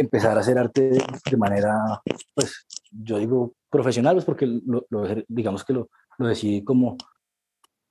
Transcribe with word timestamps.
empezar 0.00 0.36
a 0.36 0.40
hacer 0.40 0.58
arte 0.58 0.90
de 0.90 1.36
manera, 1.36 2.02
pues 2.34 2.66
yo 2.90 3.18
digo 3.18 3.54
profesional, 3.70 4.14
pues 4.16 4.24
porque 4.24 4.46
lo, 4.46 4.86
digamos 5.28 5.64
que 5.64 5.72
lo, 5.72 5.90
lo, 6.18 6.26
decidí 6.26 6.64
como, 6.64 6.96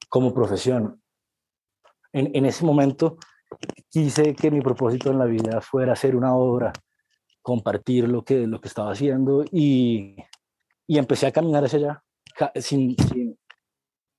como 0.10 0.34
profesión. 0.34 1.02
En, 2.14 2.36
en 2.36 2.46
ese 2.46 2.66
momento 2.66 3.18
quise 3.90 4.34
que 4.34 4.52
mi 4.52 4.62
propósito 4.62 5.12
en 5.12 5.20
la 5.20 5.26
vida 5.26 5.62
fuera 5.62 5.94
hacer 5.94 6.16
una 6.16 6.36
obra, 6.36 6.74
compartir 7.42 8.08
lo 8.08 8.24
que, 8.24 8.48
lo 8.48 8.60
que 8.60 8.68
estaba 8.68 8.92
haciendo 8.92 9.44
y, 9.52 10.18
y 10.88 10.98
empecé 10.98 11.28
a 11.28 11.32
caminar 11.32 11.64
hacia 11.64 11.80
allá, 11.80 12.04
sin, 12.62 12.96
sin 12.98 13.38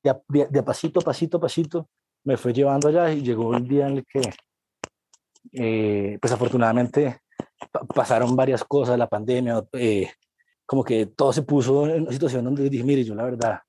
de, 0.03 0.63
pasito, 0.63 1.01
pasito, 1.01 1.41
pasito, 1.41 1.89
me 2.25 2.37
fue 2.37 2.53
llevando 2.53 2.89
allá 2.89 3.13
y 3.13 3.23
llegó 3.23 3.55
el 3.55 3.67
día 3.67 3.89
en 3.89 3.99
el 3.99 4.07
que, 4.07 4.21
eh, 5.53 6.19
pues 6.21 6.33
afortunadamente, 6.33 7.21
pasaron 7.95 8.37
varias 8.37 8.65
cosas, 8.65 8.99
la 8.99 9.09
pandemia, 9.09 9.65
eh, 9.73 10.11
como 10.67 10.85
que 10.85 11.07
todo 11.07 11.33
se 11.33 11.43
puso 11.43 11.87
en 11.87 12.03
una 12.03 12.13
situación 12.13 12.45
donde 12.45 12.69
dije, 12.69 12.85
mire, 12.85 13.05
yo 13.05 13.15
la 13.15 13.25
verdad 13.25 13.61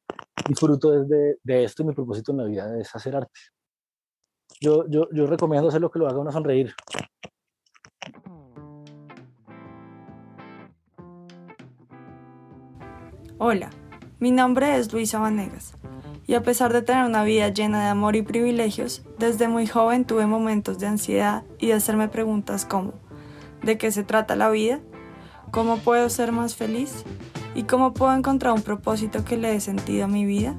disfruto 0.47 0.91
de, 1.03 1.37
de 1.43 1.63
esto 1.63 1.83
y 1.83 1.85
mi 1.85 1.93
propósito 1.93 2.31
en 2.31 2.37
la 2.37 2.43
vida 2.45 2.79
es 2.79 2.93
hacer 2.95 3.15
arte. 3.15 3.39
Yo, 4.59 4.85
yo, 4.87 5.07
yo 5.13 5.25
recomiendo 5.27 5.69
hacer 5.69 5.81
lo 5.81 5.89
que 5.89 5.99
lo 5.99 6.07
haga 6.07 6.19
uno 6.19 6.31
sonreír. 6.31 6.73
Hola, 13.37 13.69
mi 14.19 14.31
nombre 14.31 14.77
es 14.77 14.91
Luisa 14.91 15.19
Vanegas 15.19 15.73
y 16.27 16.35
a 16.35 16.43
pesar 16.43 16.73
de 16.73 16.81
tener 16.81 17.05
una 17.05 17.23
vida 17.23 17.49
llena 17.49 17.81
de 17.81 17.89
amor 17.89 18.15
y 18.15 18.21
privilegios, 18.21 19.01
desde 19.17 19.47
muy 19.47 19.65
joven 19.65 20.05
tuve 20.05 20.27
momentos 20.27 20.77
de 20.77 20.87
ansiedad 20.87 21.43
y 21.57 21.67
de 21.67 21.73
hacerme 21.73 22.09
preguntas 22.09 22.65
como 22.65 22.93
¿de 23.63 23.77
qué 23.77 23.91
se 23.91 24.03
trata 24.03 24.35
la 24.35 24.49
vida? 24.49 24.79
¿Cómo 25.51 25.77
puedo 25.77 26.09
ser 26.09 26.31
más 26.31 26.55
feliz? 26.55 27.03
¿Y 27.55 27.63
cómo 27.63 27.93
puedo 27.93 28.13
encontrar 28.13 28.53
un 28.53 28.61
propósito 28.61 29.25
que 29.25 29.37
le 29.37 29.51
dé 29.51 29.59
sentido 29.59 30.05
a 30.05 30.07
mi 30.07 30.25
vida? 30.25 30.55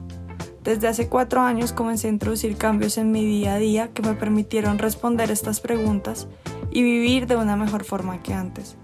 Desde 0.65 0.89
hace 0.89 1.09
cuatro 1.09 1.41
años 1.41 1.73
comencé 1.73 2.09
a 2.09 2.11
introducir 2.11 2.57
cambios 2.57 2.99
en 2.99 3.11
mi 3.11 3.25
día 3.25 3.55
a 3.55 3.59
día 3.59 3.89
que 3.89 4.03
me 4.03 4.15
permitieron 4.15 4.79
responder 4.79 5.31
estas 5.31 5.61
preguntas 5.61 6.29
y 6.71 6.83
vivir 6.83 7.27
de 7.27 7.37
una 7.37 7.57
mejor 7.57 7.85
forma 7.85 8.23
que 8.23 8.35
antes. 8.35 8.77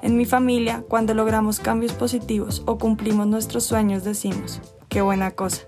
En 0.00 0.16
mi 0.16 0.26
familia, 0.26 0.84
cuando 0.88 1.14
logramos 1.14 1.58
cambios 1.58 1.92
positivos 1.92 2.62
o 2.66 2.78
cumplimos 2.78 3.26
nuestros 3.26 3.64
sueños, 3.64 4.04
decimos, 4.04 4.60
qué 4.88 5.02
buena 5.02 5.32
cosa. 5.32 5.62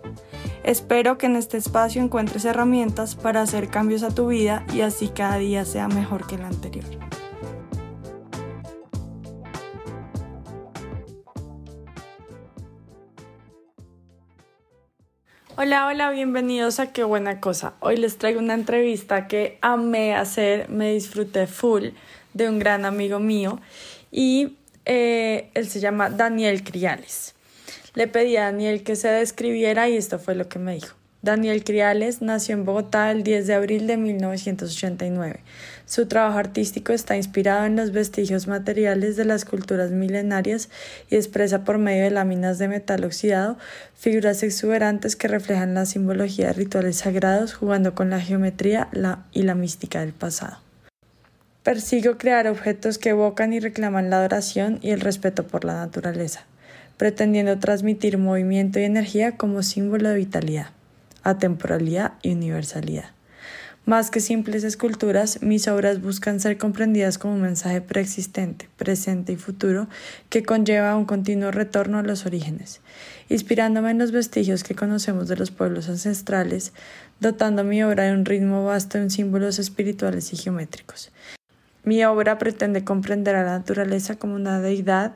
Espero 0.63 1.19
que 1.19 1.27
en 1.27 1.35
este 1.35 1.57
espacio 1.57 2.01
encuentres 2.01 2.45
herramientas 2.45 3.17
para 3.17 3.43
hacer 3.43 3.71
cambios 3.71 4.05
a 4.05 4.15
tu 4.15 4.29
vida 4.29 4.65
y 4.73 4.83
así 4.83 5.09
cada 5.09 5.39
día 5.39 5.65
sea 5.65 5.89
mejor 5.89 6.29
que 6.29 6.37
el 6.37 6.43
anterior. 6.43 6.85
Hola, 15.63 15.89
hola, 15.89 16.09
bienvenidos 16.11 16.81
a 16.81 16.91
Qué 16.91 17.05
Buena 17.05 17.39
Cosa. 17.39 17.75
Hoy 17.81 17.99
les 17.99 18.17
traigo 18.17 18.41
una 18.41 18.55
entrevista 18.55 19.29
que 19.29 19.59
amé 19.61 20.15
hacer, 20.15 20.71
me 20.71 20.95
disfruté 20.95 21.47
full 21.47 21.89
de 22.33 22.49
un 22.49 22.59
gran 22.59 22.87
amigo 22.87 23.19
mío 23.19 23.61
y 24.11 24.57
eh, 24.87 25.51
él 25.53 25.69
se 25.69 25.81
llama 25.81 26.09
Daniel 26.09 26.65
Criales. 26.65 27.35
Le 27.93 28.07
pedí 28.07 28.39
a 28.39 28.45
Daniel 28.45 28.83
que 28.83 28.97
se 28.97 29.09
describiera 29.09 29.87
y 29.87 29.99
esto 29.99 30.19
fue 30.19 30.35
lo 30.35 30.49
que 30.49 30.59
me 30.59 30.77
dijo. 30.77 30.97
Daniel 31.23 31.65
Criales 31.65 32.23
nació 32.23 32.55
en 32.55 32.65
Bogotá 32.65 33.11
el 33.11 33.25
10 33.25 33.47
de 33.47 33.53
abril 33.53 33.87
de 33.87 33.99
1989. 33.99 35.41
Su 35.85 36.07
trabajo 36.07 36.39
artístico 36.39 36.95
está 36.95 37.15
inspirado 37.15 37.67
en 37.67 37.77
los 37.77 37.93
vestigios 37.93 38.47
materiales 38.47 39.17
de 39.17 39.27
las 39.27 39.45
culturas 39.45 39.91
milenarias 39.91 40.71
y 41.11 41.17
expresa 41.17 41.63
por 41.63 41.77
medio 41.77 42.05
de 42.05 42.11
láminas 42.11 42.57
de 42.57 42.69
metal 42.69 43.05
oxidado 43.05 43.59
figuras 43.95 44.43
exuberantes 44.43 45.15
que 45.15 45.29
reflejan 45.29 45.75
la 45.75 45.85
simbología 45.85 46.47
de 46.47 46.53
rituales 46.55 46.97
sagrados 46.97 47.53
jugando 47.53 47.95
con 47.95 48.09
la 48.09 48.21
geometría 48.21 48.89
y 49.33 49.43
la 49.43 49.55
mística 49.55 50.01
del 50.01 50.15
pasado. 50.15 50.57
Persigo 51.63 52.17
crear 52.17 52.47
objetos 52.47 52.97
que 52.97 53.11
evocan 53.11 53.53
y 53.53 53.61
reclaman 53.61 54.09
la 54.09 54.21
adoración 54.21 54.79
y 54.81 54.93
el 54.93 55.01
respeto 55.01 55.47
por 55.47 55.67
la 55.67 55.75
naturaleza, 55.75 56.47
pretendiendo 56.97 57.59
transmitir 57.59 58.17
movimiento 58.17 58.81
y 58.81 58.85
energía 58.85 59.37
como 59.37 59.63
símbolo 59.63 60.09
de 60.09 60.15
vitalidad 60.15 60.69
atemporalidad 61.23 62.15
y 62.23 62.33
universalidad. 62.33 63.11
Más 63.87 64.11
que 64.11 64.21
simples 64.21 64.63
esculturas, 64.63 65.43
mis 65.43 65.67
obras 65.67 66.03
buscan 66.03 66.39
ser 66.39 66.59
comprendidas 66.59 67.17
como 67.17 67.35
un 67.35 67.41
mensaje 67.41 67.81
preexistente, 67.81 68.69
presente 68.77 69.33
y 69.33 69.37
futuro 69.37 69.89
que 70.29 70.43
conlleva 70.43 70.95
un 70.97 71.07
continuo 71.07 71.51
retorno 71.51 71.99
a 71.99 72.03
los 72.03 72.27
orígenes, 72.27 72.83
inspirándome 73.31 73.91
en 73.91 73.99
los 73.99 74.13
vestigios 74.13 74.65
que 74.65 74.75
conocemos 74.75 75.29
de 75.29 75.37
los 75.37 75.51
pueblos 75.51 75.89
ancestrales, 75.89 76.73
dotando 77.21 77.65
mi 77.65 77.83
obra 77.83 78.05
de 78.05 78.13
un 78.13 78.27
ritmo 78.27 78.65
vasto 78.67 78.99
en 78.99 79.11
símbolos 79.11 79.59
espirituales 79.59 80.33
y 80.35 80.37
geométricos. 80.37 81.11
Mi 81.83 82.05
obra 82.05 82.37
pretende 82.37 82.85
comprender 82.85 83.35
a 83.35 83.45
la 83.45 83.59
naturaleza 83.59 84.17
como 84.17 84.35
una 84.35 84.61
deidad 84.61 85.15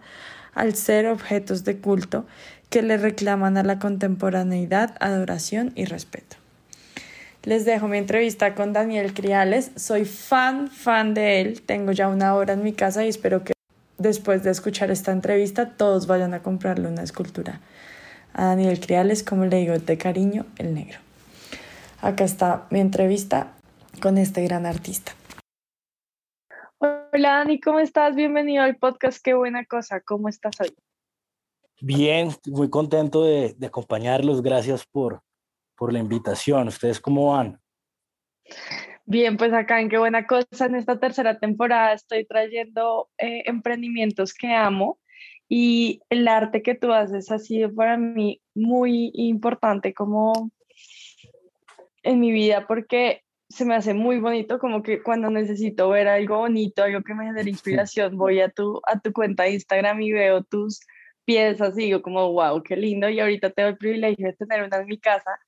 al 0.55 0.75
ser 0.75 1.07
objetos 1.07 1.65
de 1.65 1.79
culto 1.79 2.27
que 2.75 2.83
le 2.83 2.97
reclaman 2.97 3.57
a 3.57 3.63
la 3.63 3.79
contemporaneidad, 3.79 4.97
adoración 4.99 5.71
y 5.77 5.85
respeto. 5.85 6.39
Les 7.45 7.65
dejo 7.65 7.87
mi 7.87 7.99
entrevista 7.99 8.57
con 8.57 8.73
Daniel 8.73 9.15
Criales. 9.15 9.71
Soy 9.77 10.05
fan, 10.05 10.67
fan 10.67 11.15
de 11.15 11.41
él. 11.41 11.63
Tengo 11.63 11.93
ya 11.93 12.09
una 12.09 12.35
hora 12.35 12.55
en 12.55 12.65
mi 12.65 12.73
casa 12.73 13.05
y 13.05 13.09
espero 13.09 13.45
que 13.45 13.53
después 13.97 14.43
de 14.43 14.51
escuchar 14.51 14.91
esta 14.91 15.13
entrevista 15.13 15.77
todos 15.77 16.09
vayan 16.09 16.35
a 16.35 16.43
comprarle 16.43 16.89
una 16.89 17.05
escultura 17.05 17.61
a 18.33 18.47
Daniel 18.47 18.81
Criales, 18.81 19.23
como 19.23 19.45
le 19.45 19.59
digo 19.59 19.79
de 19.79 19.97
cariño, 19.97 20.45
el 20.59 20.75
negro. 20.75 20.99
Acá 22.01 22.25
está 22.25 22.67
mi 22.71 22.81
entrevista 22.81 23.53
con 24.03 24.19
este 24.19 24.43
gran 24.43 24.67
artista. 24.67 25.13
Hola 26.79 27.35
Dani, 27.35 27.61
¿cómo 27.61 27.79
estás? 27.79 28.17
Bienvenido 28.17 28.65
al 28.65 28.75
podcast. 28.75 29.23
Qué 29.23 29.35
buena 29.35 29.65
cosa. 29.65 30.01
¿Cómo 30.01 30.29
estás 30.29 30.61
hoy? 30.61 30.75
Bien, 31.81 32.31
muy 32.47 32.71
contento 32.71 33.25
de, 33.25 33.57
acompañarlos. 33.67 34.43
Gracias 34.43 34.87
por, 34.87 35.23
por 35.77 35.93
la 35.93 35.99
invitación. 35.99 36.69
¿Ustedes 36.69 37.01
cómo 37.01 37.33
van? 37.33 37.61
Bien, 39.07 39.37
pues 39.37 39.53
acá 39.53 39.81
en 39.81 39.89
qué 39.89 39.99
buena 39.99 40.27
cosa 40.27 40.67
en 40.67 40.77
esta 40.77 40.99
tercera 40.99 41.39
temporada 41.39 41.93
estoy 41.93 42.25
trayendo 42.25 43.11
eh, 43.19 43.43
emprendimientos 43.47 44.33
que 44.33 44.53
amo 44.53 44.99
y 45.49 46.01
el 46.09 46.27
arte 46.27 46.63
que 46.63 46.75
tú 46.75 46.91
haces 46.93 47.31
ha 47.31 47.39
sido 47.39 47.75
para 47.75 47.99
mí 47.99 48.41
muy 48.55 49.11
importante 49.15 49.93
como 49.93 50.51
en 52.03 52.21
mi 52.21 52.33
vida 52.33 52.67
porque 52.67 53.23
se 53.49 53.65
me 53.65 53.75
hace 53.75 53.93
muy 53.93 54.19
bonito 54.21 54.59
como 54.59 54.83
que 54.83 55.03
cuando 55.03 55.31
necesito 55.31 55.91
ver 55.91 56.09
algo 56.09 56.39
bonito, 56.39 56.83
algo 56.83 57.03
que 57.03 57.15
me 57.15 57.27
genere 57.27 57.51
inspiración, 57.51 58.17
voy 58.17 58.41
a 58.41 58.49
tu, 58.49 58.81
a 58.87 58.99
tu 59.01 59.13
cuenta 59.13 59.45
de 59.45 59.53
Instagram 59.53 60.01
y 60.01 60.13
veo 60.13 60.43
tus 60.43 60.81
piensas 61.25 61.79
y 61.79 61.85
digo 61.85 62.03
como, 62.03 62.33
wow, 62.33 62.63
qué 62.63 62.77
lindo. 62.77 63.09
Y 63.09 63.21
ahorita 63.21 63.51
tengo 63.51 63.71
el 63.71 63.77
privilegio 63.77 64.27
de 64.27 64.33
tener 64.35 64.63
una 64.63 64.79
en 64.79 64.87
mi 64.87 64.99
casa 64.99 65.39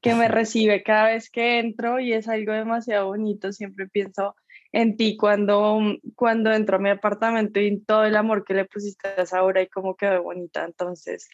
que 0.00 0.14
me 0.14 0.28
recibe 0.28 0.82
cada 0.82 1.08
vez 1.08 1.30
que 1.30 1.58
entro 1.58 2.00
y 2.00 2.12
es 2.12 2.28
algo 2.28 2.52
demasiado 2.52 3.06
bonito. 3.06 3.52
Siempre 3.52 3.88
pienso 3.88 4.34
en 4.72 4.96
ti 4.96 5.16
cuando, 5.16 5.78
cuando 6.14 6.52
entro 6.52 6.76
a 6.76 6.80
mi 6.80 6.90
apartamento 6.90 7.60
y 7.60 7.80
todo 7.80 8.04
el 8.04 8.16
amor 8.16 8.44
que 8.44 8.54
le 8.54 8.64
pusiste 8.64 9.08
a 9.08 9.22
esa 9.22 9.44
obra 9.44 9.62
y 9.62 9.68
cómo 9.68 9.96
quedó 9.96 10.22
bonita. 10.22 10.64
Entonces, 10.64 11.28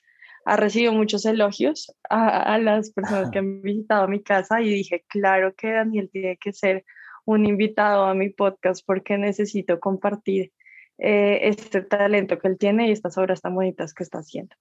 ha 0.44 0.56
recibido 0.56 0.92
muchos 0.92 1.24
elogios 1.26 1.94
a, 2.08 2.54
a 2.54 2.58
las 2.58 2.92
personas 2.92 3.30
que 3.30 3.38
han 3.38 3.62
visitado 3.62 4.08
mi 4.08 4.22
casa 4.22 4.60
y 4.62 4.70
dije, 4.70 5.04
claro 5.08 5.54
que 5.54 5.72
Daniel 5.72 6.08
tiene 6.10 6.36
que 6.36 6.52
ser 6.52 6.84
un 7.24 7.44
invitado 7.44 8.04
a 8.04 8.14
mi 8.14 8.30
podcast 8.30 8.84
porque 8.86 9.18
necesito 9.18 9.80
compartir 9.80 10.52
eh, 10.98 11.40
este 11.42 11.82
talento 11.82 12.38
que 12.38 12.48
él 12.48 12.58
tiene 12.58 12.88
y 12.88 12.92
estas 12.92 13.18
obras 13.18 13.40
tan 13.40 13.54
bonitas 13.54 13.92
que 13.92 14.02
está 14.02 14.18
haciendo. 14.18 14.54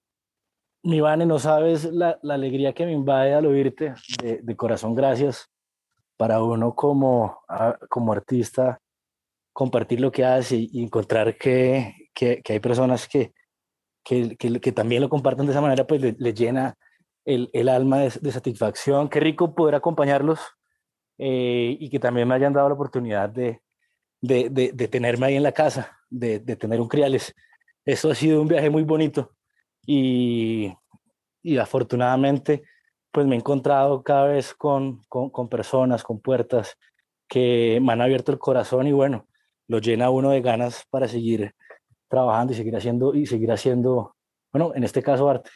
Mi 0.82 1.00
Vane, 1.00 1.26
no 1.26 1.38
sabes 1.38 1.84
la, 1.84 2.18
la 2.22 2.34
alegría 2.34 2.72
que 2.72 2.86
me 2.86 2.92
invade 2.92 3.34
al 3.34 3.46
oírte, 3.46 3.94
de, 4.22 4.40
de 4.42 4.56
corazón 4.56 4.94
gracias 4.94 5.50
para 6.16 6.42
uno 6.42 6.74
como, 6.74 7.40
como 7.88 8.12
artista 8.12 8.80
compartir 9.52 10.00
lo 10.00 10.12
que 10.12 10.24
hace 10.24 10.68
y 10.70 10.82
encontrar 10.82 11.36
que, 11.36 12.10
que, 12.14 12.42
que 12.42 12.52
hay 12.52 12.60
personas 12.60 13.08
que, 13.08 13.32
que, 14.04 14.36
que, 14.36 14.72
también 14.72 15.02
lo 15.02 15.08
comparten 15.08 15.46
de 15.46 15.52
esa 15.52 15.60
manera, 15.60 15.86
pues 15.86 16.00
le, 16.00 16.34
llena 16.34 16.76
el, 17.24 17.50
el, 17.52 17.68
alma 17.68 17.98
de, 17.98 18.12
de, 18.20 18.32
satisfacción. 18.32 19.08
Qué 19.08 19.18
rico 19.18 19.54
poder 19.54 19.74
acompañarlos 19.74 20.40
eh, 21.18 21.76
y 21.80 21.90
que 21.90 21.98
también 21.98 22.28
me 22.28 22.34
hayan 22.34 22.52
dado 22.52 22.68
la 22.68 22.74
oportunidad 22.74 23.30
de, 23.30 23.60
de, 24.20 24.48
de, 24.50 24.88
tenerme 24.88 25.26
ahí 25.26 25.36
en 25.36 25.42
la 25.42 25.52
casa, 25.52 25.98
de, 26.10 26.40
tener 26.40 26.80
un 26.80 26.88
criales. 26.88 27.34
Eso 27.84 28.10
ha 28.10 28.14
sido 28.14 28.40
un 28.40 28.48
viaje 28.48 28.70
muy 28.70 28.82
bonito 28.82 29.32
y, 29.86 30.72
y 31.42 31.58
afortunadamente 31.58 32.64
pues 33.12 33.26
me 33.26 33.34
he 33.34 33.38
encontrado 33.38 34.02
cada 34.02 34.26
vez 34.26 34.52
con, 34.54 35.02
con, 35.08 35.30
con, 35.30 35.48
personas, 35.48 36.02
con 36.02 36.20
puertas 36.20 36.76
que 37.28 37.78
me 37.82 37.92
han 37.92 38.02
abierto 38.02 38.32
el 38.32 38.38
corazón 38.38 38.86
y 38.86 38.92
bueno, 38.92 39.26
lo 39.68 39.78
llena 39.78 40.10
uno 40.10 40.30
de 40.30 40.42
ganas 40.42 40.84
para 40.90 41.08
seguir 41.08 41.54
trabajando 42.08 42.52
y 42.52 42.56
seguir 42.56 42.76
haciendo, 42.76 43.14
y 43.14 43.26
seguir 43.26 43.50
haciendo, 43.52 44.14
bueno, 44.52 44.72
en 44.74 44.84
este 44.84 45.02
caso 45.02 45.28
arte. 45.28 45.50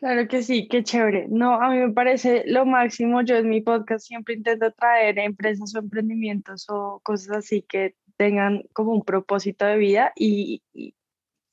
Claro 0.00 0.26
que 0.28 0.42
sí, 0.42 0.66
qué 0.66 0.82
chévere. 0.82 1.26
No, 1.28 1.60
a 1.60 1.68
mí 1.68 1.76
me 1.76 1.92
parece 1.92 2.42
lo 2.46 2.64
máximo. 2.64 3.20
Yo 3.20 3.36
en 3.36 3.50
mi 3.50 3.60
podcast 3.60 4.06
siempre 4.06 4.32
intento 4.32 4.72
traer 4.72 5.18
empresas 5.18 5.74
o 5.74 5.78
emprendimientos 5.78 6.64
o 6.70 7.00
cosas 7.02 7.36
así 7.36 7.60
que 7.60 7.96
tengan 8.16 8.62
como 8.72 8.92
un 8.92 9.02
propósito 9.02 9.66
de 9.66 9.76
vida 9.76 10.12
y, 10.16 10.62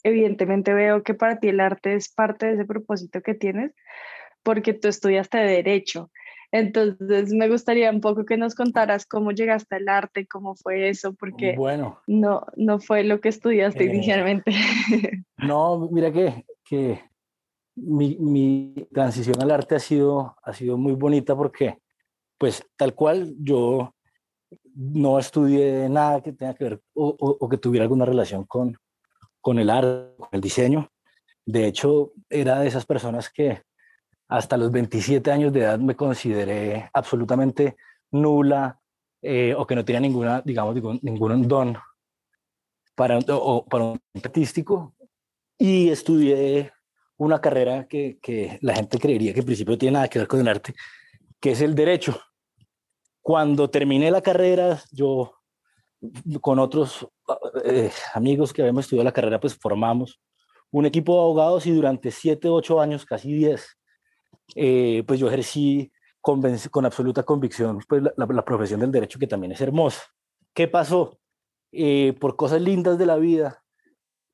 evidentemente 0.01 0.73
veo 0.73 1.03
que 1.03 1.13
para 1.13 1.41
ti 1.41 1.49
el 1.49 1.59
arte 1.59 1.95
es 1.95 2.07
parte 2.07 2.45
de 2.45 2.53
ese 2.53 2.65
propósito 2.65 3.21
que 3.21 3.33
tienes 3.33 3.73
porque 4.43 4.73
tú 4.73 4.87
estudiaste 4.87 5.39
derecho. 5.39 6.09
Entonces 6.53 7.33
me 7.33 7.49
gustaría 7.49 7.91
un 7.91 7.99
poco 7.99 8.23
que 8.23 8.37
nos 8.37 8.55
contaras 8.55 9.05
cómo 9.05 9.31
llegaste 9.31 9.75
al 9.75 9.89
arte, 9.89 10.25
cómo 10.25 10.55
fue 10.55 10.87
eso, 10.87 11.13
porque 11.13 11.53
bueno, 11.57 11.99
no, 12.07 12.45
no 12.55 12.79
fue 12.79 13.03
lo 13.03 13.19
que 13.19 13.27
estudiaste 13.27 13.83
eh, 13.83 13.87
inicialmente. 13.87 14.51
No, 15.39 15.87
mira 15.91 16.11
que, 16.11 16.45
que 16.63 16.99
mi, 17.77 18.73
transición 18.91 19.41
al 19.41 19.51
arte 19.51 19.75
ha 19.75 19.79
sido, 19.79 20.35
ha 20.41 20.53
sido 20.53 20.77
muy 20.77 20.93
bonita 20.93 21.35
porque, 21.35 21.79
pues, 22.37 22.63
tal 22.75 22.93
cual 22.95 23.35
yo 23.39 23.93
no 24.73 25.19
estudié 25.19 25.87
nada 25.89 26.21
que 26.21 26.33
tenga 26.33 26.53
que 26.53 26.63
ver 26.63 26.81
o, 26.93 27.49
que 27.49 27.57
tuviera 27.57 27.83
alguna 27.83 28.05
relación 28.05 28.45
con, 28.45 28.77
con 29.41 29.59
el 29.59 29.69
arte, 29.69 30.15
con 30.17 30.29
el 30.31 30.41
diseño. 30.41 30.91
De 31.45 31.67
hecho, 31.67 32.13
era 32.29 32.59
de 32.59 32.67
esas 32.67 32.85
personas 32.85 33.29
que 33.29 33.61
hasta 34.27 34.57
los 34.57 34.71
27 34.71 35.31
años 35.31 35.53
de 35.53 35.61
edad 35.61 35.79
me 35.79 35.95
consideré 35.95 36.89
absolutamente 36.93 37.77
nula 38.11 38.79
eh, 39.21 39.53
o 39.57 39.65
que 39.65 39.75
no 39.75 39.85
tenía 39.85 40.01
ninguna, 40.01 40.41
digamos, 40.41 40.75
ningún 41.01 41.47
don 41.47 41.77
para, 42.95 43.19
para 43.21 43.83
un 43.83 44.01
artístico. 44.15 44.93
Y 45.57 45.89
estudié 45.89 46.71
una 47.17 47.41
carrera 47.41 47.87
que, 47.87 48.19
que, 48.21 48.59
la 48.61 48.75
gente 48.75 48.99
creería 48.99 49.33
que 49.33 49.39
en 49.39 49.45
principio 49.45 49.77
tiene 49.77 49.93
nada 49.93 50.07
que 50.07 50.19
ver 50.19 50.27
con 50.27 50.39
el 50.39 50.47
arte, 50.47 50.73
que 51.39 51.51
es 51.51 51.61
el 51.61 51.75
derecho. 51.75 52.19
Cuando 53.21 53.69
terminé 53.69 54.09
la 54.11 54.21
carrera, 54.21 54.81
yo 54.91 55.33
con 56.41 56.59
otros 56.59 57.07
eh, 57.65 57.91
amigos 58.13 58.53
que 58.53 58.61
habíamos 58.61 58.85
estudiado 58.85 59.03
la 59.03 59.11
carrera, 59.11 59.39
pues 59.39 59.55
formamos 59.55 60.19
un 60.71 60.85
equipo 60.85 61.13
de 61.13 61.19
abogados 61.21 61.65
y 61.65 61.71
durante 61.71 62.11
siete, 62.11 62.49
ocho 62.49 62.79
años, 62.81 63.05
casi 63.05 63.33
diez, 63.33 63.77
eh, 64.55 65.03
pues 65.07 65.19
yo 65.19 65.27
ejercí 65.27 65.91
con, 66.21 66.41
con 66.71 66.85
absoluta 66.85 67.23
convicción 67.23 67.79
pues 67.87 68.03
la, 68.03 68.13
la, 68.15 68.45
profesión 68.45 68.79
del 68.79 68.91
derecho, 68.91 69.19
que 69.19 69.27
también 69.27 69.53
es 69.53 69.61
hermosa. 69.61 70.03
¿Qué 70.53 70.67
pasó? 70.67 71.19
Eh, 71.71 72.13
por 72.19 72.35
cosas 72.35 72.61
lindas 72.61 72.97
de 72.97 73.05
la 73.05 73.17
vida, 73.17 73.63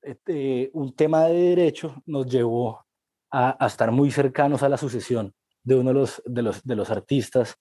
este, 0.03 0.69
un 0.73 0.94
tema 0.95 1.25
de 1.25 1.33
derecho 1.33 2.01
nos 2.05 2.27
llevó 2.27 2.85
a, 3.31 3.65
estar 3.65 3.91
muy 3.91 4.11
cercanos 4.11 4.63
a 4.63 4.69
la 4.69 4.77
sucesión 4.77 5.33
de 5.63 5.75
uno 5.75 5.89
de 5.89 5.94
los, 5.94 6.21
de 6.25 6.41
los, 6.41 6.63
de 6.63 6.75
los 6.75 6.89
artistas, 6.89 7.55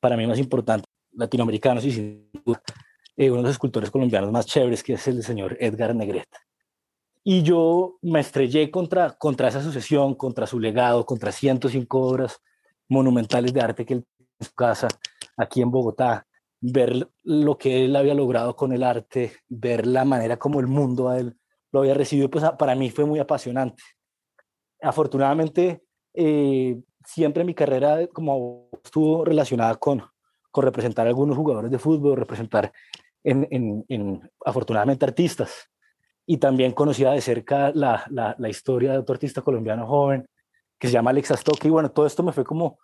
para 0.00 0.16
mí 0.16 0.26
más 0.26 0.38
importantes, 0.38 0.86
latinoamericanos 1.12 1.84
y 1.84 2.30
eh, 3.16 3.30
uno 3.30 3.38
de 3.38 3.42
los 3.42 3.52
escultores 3.52 3.90
colombianos 3.90 4.30
más 4.30 4.46
chéveres, 4.46 4.82
que 4.82 4.94
es 4.94 5.08
el 5.08 5.22
señor 5.22 5.56
Edgar 5.60 5.94
Negrete. 5.94 6.38
Y 7.24 7.42
yo 7.42 7.98
me 8.00 8.20
estrellé 8.20 8.70
contra, 8.70 9.10
contra 9.10 9.48
esa 9.48 9.62
sucesión, 9.62 10.14
contra 10.14 10.46
su 10.46 10.60
legado, 10.60 11.04
contra 11.04 11.32
105 11.32 12.00
obras 12.00 12.40
monumentales 12.88 13.52
de 13.52 13.60
arte 13.60 13.84
que 13.84 13.94
él 13.94 14.06
en 14.38 14.46
su 14.46 14.54
casa, 14.54 14.88
aquí 15.36 15.60
en 15.60 15.70
Bogotá, 15.70 16.26
ver 16.60 17.08
lo 17.24 17.58
que 17.58 17.84
él 17.84 17.96
había 17.96 18.14
logrado 18.14 18.56
con 18.56 18.72
el 18.72 18.82
arte, 18.82 19.32
ver 19.48 19.86
la 19.86 20.04
manera 20.04 20.38
como 20.38 20.60
el 20.60 20.68
mundo 20.68 21.08
a 21.08 21.18
él 21.18 21.36
lo 21.72 21.80
había 21.80 21.94
recibido, 21.94 22.30
pues 22.30 22.44
para 22.58 22.74
mí 22.74 22.90
fue 22.90 23.04
muy 23.04 23.18
apasionante. 23.18 23.82
Afortunadamente, 24.80 25.82
eh, 26.14 26.80
siempre 27.04 27.44
mi 27.44 27.54
carrera 27.54 28.06
como 28.08 28.68
estuvo 28.84 29.24
relacionada 29.24 29.74
con, 29.76 30.02
con 30.50 30.64
representar 30.64 31.06
a 31.06 31.10
algunos 31.10 31.36
jugadores 31.36 31.70
de 31.70 31.78
fútbol, 31.78 32.16
representar 32.16 32.72
en, 33.24 33.46
en, 33.50 33.84
en 33.88 34.30
afortunadamente 34.44 35.04
artistas. 35.04 35.70
Y 36.26 36.36
también 36.36 36.72
conocía 36.72 37.12
de 37.12 37.22
cerca 37.22 37.72
la, 37.74 38.04
la, 38.10 38.34
la, 38.38 38.48
historia 38.50 38.92
de 38.92 38.98
otro 38.98 39.14
artista 39.14 39.40
colombiano 39.40 39.86
joven 39.86 40.28
que 40.78 40.88
se 40.88 40.92
llama 40.92 41.10
Alex 41.10 41.30
Astoque. 41.30 41.68
Y 41.68 41.70
bueno, 41.70 41.90
todo 41.90 42.06
esto 42.06 42.22
me 42.22 42.32
fue 42.32 42.44
como, 42.44 42.78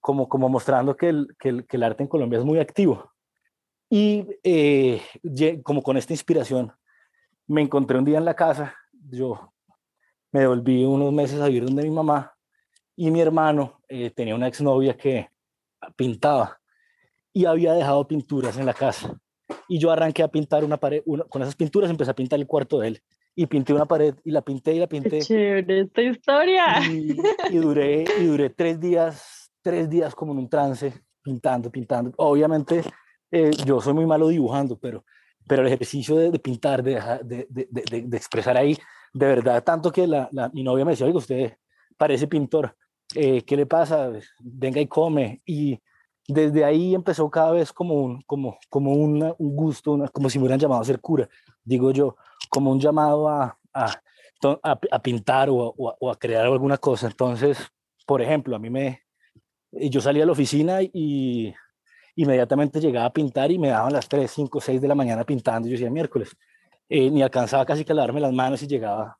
como, 0.00 0.28
como 0.28 0.48
mostrando 0.48 0.96
que 0.96 1.08
el, 1.08 1.26
que 1.38 1.48
el, 1.48 1.66
que 1.66 1.76
el 1.76 1.82
arte 1.82 2.04
en 2.04 2.08
Colombia 2.08 2.38
es 2.38 2.44
muy 2.44 2.60
activo. 2.60 3.10
Y 3.90 4.26
eh, 4.44 5.02
como 5.64 5.82
con 5.82 5.96
esta 5.96 6.12
inspiración 6.12 6.72
me 7.46 7.62
encontré 7.62 7.98
un 7.98 8.04
día 8.04 8.18
en 8.18 8.24
la 8.24 8.34
casa, 8.34 8.74
yo 8.92 9.52
me 10.32 10.40
devolví 10.40 10.84
unos 10.84 11.12
meses 11.12 11.40
a 11.40 11.46
vivir 11.46 11.64
donde 11.64 11.82
mi 11.82 11.90
mamá 11.90 12.34
y 12.96 13.10
mi 13.10 13.20
hermano 13.20 13.80
eh, 13.88 14.10
tenía 14.10 14.34
una 14.34 14.48
exnovia 14.48 14.96
que 14.96 15.28
pintaba 15.96 16.58
y 17.32 17.44
había 17.44 17.72
dejado 17.72 18.06
pinturas 18.06 18.56
en 18.56 18.66
la 18.66 18.74
casa. 18.74 19.18
Y 19.68 19.78
yo 19.78 19.90
arranqué 19.90 20.22
a 20.22 20.28
pintar 20.28 20.64
una 20.64 20.76
pared, 20.76 21.02
con 21.28 21.42
esas 21.42 21.56
pinturas 21.56 21.90
empecé 21.90 22.10
a 22.10 22.14
pintar 22.14 22.38
el 22.38 22.46
cuarto 22.46 22.80
de 22.80 22.88
él 22.88 23.02
y 23.34 23.46
pinté 23.46 23.72
una 23.72 23.86
pared 23.86 24.14
y 24.24 24.30
la 24.30 24.42
pinté 24.42 24.74
y 24.74 24.78
la 24.78 24.86
pinté. 24.86 25.10
Qué 25.10 25.20
chévere 25.20 25.80
esta 25.80 26.02
historia. 26.02 26.80
Y, 26.90 27.16
y, 27.50 27.56
duré, 27.56 28.04
y 28.20 28.26
duré 28.26 28.50
tres 28.50 28.80
días, 28.80 29.52
tres 29.62 29.90
días 29.90 30.14
como 30.14 30.32
en 30.32 30.38
un 30.38 30.48
trance, 30.48 30.92
pintando, 31.22 31.70
pintando. 31.70 32.12
Obviamente 32.16 32.82
eh, 33.30 33.50
yo 33.64 33.80
soy 33.80 33.94
muy 33.94 34.06
malo 34.06 34.28
dibujando, 34.28 34.78
pero 34.78 35.04
pero 35.46 35.62
el 35.62 35.68
ejercicio 35.68 36.16
de, 36.16 36.38
pintar, 36.38 36.82
de, 36.82 37.00
de, 37.22 37.46
de, 37.50 38.16
expresar 38.16 38.56
ahí, 38.56 38.76
de 39.12 39.26
verdad, 39.26 39.62
tanto 39.62 39.92
que 39.92 40.06
la, 40.06 40.28
mi 40.52 40.62
novia 40.62 40.84
me 40.84 40.92
decía, 40.92 41.06
oiga, 41.06 41.18
usted 41.18 41.56
parece 41.96 42.26
pintor, 42.26 42.76
eh, 43.14 43.42
¿qué 43.42 43.56
le 43.56 43.66
pasa? 43.66 44.10
Venga 44.40 44.80
y 44.80 44.86
come. 44.86 45.42
Y 45.44 45.78
desde 46.26 46.64
ahí 46.64 46.94
empezó 46.94 47.30
cada 47.30 47.52
vez 47.52 47.72
como 47.72 47.94
un, 47.94 48.22
como, 48.22 48.58
como 48.68 48.92
un 48.92 49.34
gusto, 49.38 49.98
como 50.12 50.30
si 50.30 50.38
me 50.38 50.44
hubieran 50.44 50.60
llamado 50.60 50.80
a 50.80 50.84
ser 50.84 51.00
cura, 51.00 51.28
digo 51.62 51.90
yo, 51.90 52.16
como 52.48 52.72
un 52.72 52.80
llamado 52.80 53.28
a, 53.28 53.58
a, 53.72 54.00
a, 54.62 55.02
pintar 55.02 55.50
o, 55.50 55.56
o, 55.56 55.96
o 56.00 56.10
a 56.10 56.18
crear 56.18 56.46
alguna 56.46 56.78
cosa. 56.78 57.06
Entonces, 57.06 57.58
por 58.06 58.22
ejemplo, 58.22 58.56
a 58.56 58.58
mí 58.58 58.70
me, 58.70 59.02
yo 59.72 60.00
salía 60.00 60.22
a 60.22 60.26
la 60.26 60.32
oficina 60.32 60.80
y 60.82 61.54
inmediatamente 62.16 62.80
llegaba 62.80 63.06
a 63.06 63.12
pintar 63.12 63.50
y 63.50 63.58
me 63.58 63.68
daban 63.68 63.92
las 63.92 64.08
3, 64.08 64.30
5, 64.30 64.60
6 64.60 64.80
de 64.80 64.88
la 64.88 64.94
mañana 64.94 65.24
pintando. 65.24 65.68
Yo 65.68 65.72
decía 65.72 65.90
miércoles, 65.90 66.36
eh, 66.88 67.10
ni 67.10 67.22
alcanzaba 67.22 67.66
casi 67.66 67.84
que 67.84 67.92
a 67.92 67.94
lavarme 67.94 68.20
las 68.20 68.32
manos 68.32 68.62
y 68.62 68.66
llegaba, 68.66 69.18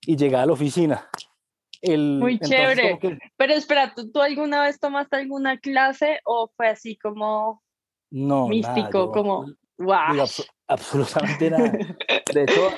y 0.00 0.16
llegaba 0.16 0.44
a 0.44 0.46
la 0.46 0.52
oficina. 0.52 1.08
El, 1.80 2.18
Muy 2.20 2.38
chévere. 2.38 2.98
Pero 3.36 3.54
espera, 3.54 3.92
¿tú, 3.94 4.10
¿tú, 4.10 4.20
alguna 4.20 4.62
vez 4.62 4.78
tomaste 4.78 5.16
alguna 5.16 5.58
clase 5.58 6.20
o 6.24 6.50
fue 6.56 6.68
así 6.68 6.96
como 6.96 7.62
no, 8.10 8.46
místico, 8.46 9.10
como 9.10 9.46
wow? 9.78 10.24
absolutamente 10.68 11.50
nada. 11.50 11.72
De 12.32 12.42
hecho, 12.44 12.70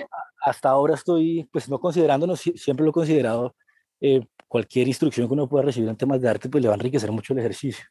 hasta 0.42 0.70
ahora 0.70 0.94
estoy, 0.94 1.48
pues 1.52 1.68
no 1.68 1.78
considerándonos, 1.78 2.40
siempre 2.40 2.84
lo 2.84 2.90
he 2.90 2.94
considerado, 2.94 3.54
eh, 4.00 4.20
cualquier 4.48 4.88
instrucción 4.88 5.26
que 5.26 5.34
uno 5.34 5.48
pueda 5.48 5.64
recibir 5.64 5.88
en 5.88 5.96
temas 5.96 6.20
de 6.20 6.28
arte, 6.28 6.48
pues 6.48 6.62
le 6.62 6.68
va 6.68 6.74
a 6.74 6.76
enriquecer 6.76 7.10
mucho 7.12 7.32
el 7.32 7.40
ejercicio. 7.40 7.84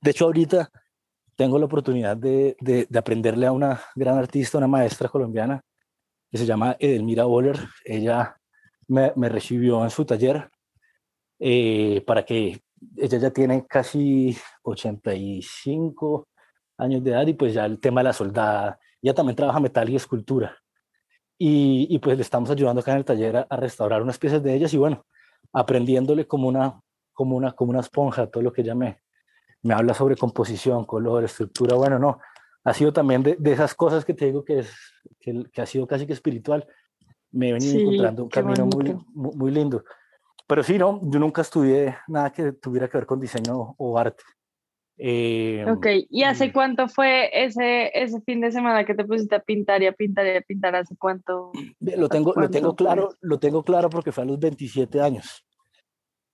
De 0.00 0.10
hecho, 0.10 0.26
ahorita 0.26 0.70
tengo 1.40 1.58
la 1.58 1.64
oportunidad 1.64 2.18
de, 2.18 2.54
de, 2.60 2.98
aprenderle 2.98 3.46
a 3.46 3.52
una 3.52 3.80
gran 3.94 4.18
artista, 4.18 4.58
una 4.58 4.66
maestra 4.66 5.08
colombiana, 5.08 5.62
que 6.30 6.36
se 6.36 6.44
llama 6.44 6.76
Edelmira 6.78 7.24
Boller. 7.24 7.58
Ella 7.82 8.36
me, 8.88 9.14
me 9.16 9.30
recibió 9.30 9.82
en 9.82 9.88
su 9.88 10.04
taller 10.04 10.50
eh, 11.38 12.04
para 12.06 12.26
que 12.26 12.60
ella 12.94 13.16
ya 13.16 13.30
tiene 13.30 13.66
casi 13.66 14.36
85 14.64 16.28
años 16.76 17.02
de 17.02 17.10
edad 17.10 17.26
y 17.26 17.32
pues 17.32 17.54
ya 17.54 17.64
el 17.64 17.80
tema 17.80 18.02
de 18.02 18.04
la 18.04 18.12
soldada, 18.12 18.78
ella 19.00 19.14
también 19.14 19.36
trabaja 19.36 19.60
metal 19.60 19.88
y 19.88 19.96
escultura. 19.96 20.54
Y, 21.38 21.86
y 21.88 21.98
pues 22.00 22.18
le 22.18 22.22
estamos 22.22 22.50
ayudando 22.50 22.82
acá 22.82 22.92
en 22.92 22.98
el 22.98 23.04
taller 23.06 23.38
a, 23.38 23.46
a, 23.48 23.56
restaurar 23.56 24.02
unas 24.02 24.18
piezas 24.18 24.42
de 24.42 24.54
ellas 24.54 24.74
y 24.74 24.76
bueno, 24.76 25.06
aprendiéndole 25.54 26.26
como 26.26 26.48
una, 26.48 26.82
como 27.14 27.34
una, 27.34 27.52
como 27.52 27.70
una 27.70 27.80
esponja 27.80 28.26
todo 28.26 28.42
lo 28.42 28.52
que 28.52 28.60
ella 28.60 28.74
me, 28.74 28.98
me 29.62 29.74
habla 29.74 29.94
sobre 29.94 30.16
composición, 30.16 30.84
color, 30.84 31.24
estructura, 31.24 31.76
bueno, 31.76 31.98
no, 31.98 32.18
ha 32.64 32.74
sido 32.74 32.92
también 32.92 33.22
de, 33.22 33.36
de 33.38 33.52
esas 33.52 33.74
cosas 33.74 34.04
que 34.04 34.14
te 34.14 34.26
digo 34.26 34.44
que, 34.44 34.60
es, 34.60 34.72
que, 35.18 35.44
que, 35.52 35.62
ha 35.62 35.66
sido 35.66 35.86
casi 35.86 36.06
que 36.06 36.12
espiritual. 36.12 36.66
Me 37.32 37.50
he 37.50 37.52
venido 37.52 37.72
sí, 37.72 37.80
encontrando 37.80 38.24
un 38.24 38.28
camino 38.28 38.66
muy, 38.66 38.94
muy, 39.14 39.36
muy, 39.36 39.50
lindo. 39.50 39.84
Pero 40.46 40.62
sí, 40.62 40.78
no, 40.78 41.00
yo 41.04 41.20
nunca 41.20 41.42
estudié 41.42 41.96
nada 42.08 42.30
que 42.30 42.52
tuviera 42.52 42.88
que 42.88 42.98
ver 42.98 43.06
con 43.06 43.20
diseño 43.20 43.74
o 43.78 43.98
arte. 43.98 44.22
Eh, 45.02 45.64
ok, 45.66 45.86
¿y 46.10 46.24
hace 46.24 46.52
cuánto 46.52 46.86
fue 46.88 47.30
ese, 47.32 47.90
ese 47.94 48.20
fin 48.20 48.42
de 48.42 48.52
semana 48.52 48.84
que 48.84 48.94
te 48.94 49.04
pusiste 49.04 49.36
a 49.36 49.40
pintar 49.40 49.82
y 49.82 49.86
a 49.86 49.92
pintar 49.92 50.26
y 50.26 50.36
a 50.36 50.42
pintar? 50.42 50.74
¿Hace 50.76 50.94
cuánto? 50.96 51.52
Lo 51.78 52.08
tengo, 52.10 52.34
lo 52.36 52.50
tengo 52.50 52.76
claro, 52.76 53.14
lo 53.20 53.38
tengo 53.38 53.62
claro 53.62 53.88
porque 53.88 54.12
fue 54.12 54.24
a 54.24 54.26
los 54.26 54.38
27 54.38 55.00
años. 55.00 55.46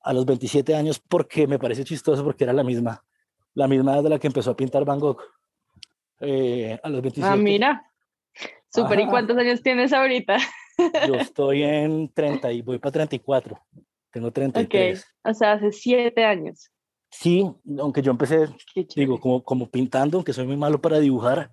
A 0.01 0.13
los 0.13 0.27
27 0.27 0.75
años 0.75 0.99
porque 0.99 1.47
me 1.47 1.61
parece 1.61 1.85
chistoso 1.85 2.25
porque 2.25 2.43
era 2.43 2.53
la 2.53 2.65
misma 2.65 3.06
la 3.57 3.67
misma 3.67 3.95
edad 3.95 4.05
de 4.05 4.11
la 4.11 4.19
que 4.19 4.27
empezó 4.27 4.51
a 4.51 4.57
pintar 4.57 4.85
Van 4.85 5.01
Gogh. 5.01 5.19
eh, 6.21 6.79
a 6.83 6.89
los 6.89 7.03
27. 7.03 7.29
Ah, 7.29 7.37
mira. 7.37 7.91
Súper, 8.69 9.01
¿y 9.01 9.07
cuántos 9.07 9.37
años 9.39 9.63
tienes 9.63 9.93
ahorita? 9.93 10.37
Yo 11.09 11.15
estoy 11.15 11.63
en 11.63 12.13
30 12.13 12.53
y 12.53 12.63
voy 12.63 12.79
para 12.79 12.93
34. 12.93 13.59
Tengo 14.11 14.31
33. 14.31 15.01
Ok, 15.01 15.31
o 15.31 15.35
sea, 15.35 15.53
hace 15.53 15.73
7 15.73 16.25
años. 16.25 16.71
Sí, 17.11 17.51
aunque 17.79 18.03
yo 18.03 18.11
empecé, 18.11 18.49
digo, 18.95 19.19
como, 19.19 19.43
como 19.43 19.71
pintando, 19.71 20.19
aunque 20.19 20.35
soy 20.35 20.47
muy 20.47 20.57
malo 20.57 20.81
para 20.81 20.99
dibujar. 20.99 21.51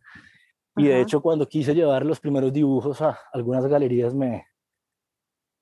Y 0.75 0.87
de 0.87 1.01
hecho, 1.01 1.21
cuando 1.21 1.47
quise 1.47 1.73
llevar 1.73 2.05
los 2.05 2.19
primeros 2.19 2.51
dibujos 2.51 3.01
a 3.01 3.17
algunas 3.31 3.65
galerías, 3.67 4.13
me, 4.13 4.47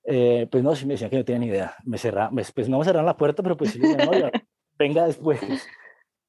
eh, 0.06 0.48
pues 0.50 0.64
no, 0.64 0.76
sí 0.76 0.86
me 0.86 0.94
decían 0.94 1.12
que 1.12 1.18
no 1.18 1.26
tenían 1.26 1.44
idea. 1.44 1.76
Me 1.84 2.00
cerraban, 2.00 2.34
pues 2.34 2.70
no 2.70 2.80
me 2.80 2.86
cerraron 2.86 3.06
la 3.06 3.18
puerta, 3.18 3.44
pero 3.44 3.58
pues 3.58 3.72
sí, 3.72 3.80
no, 3.80 3.92
venga 4.80 5.06
después, 5.06 5.40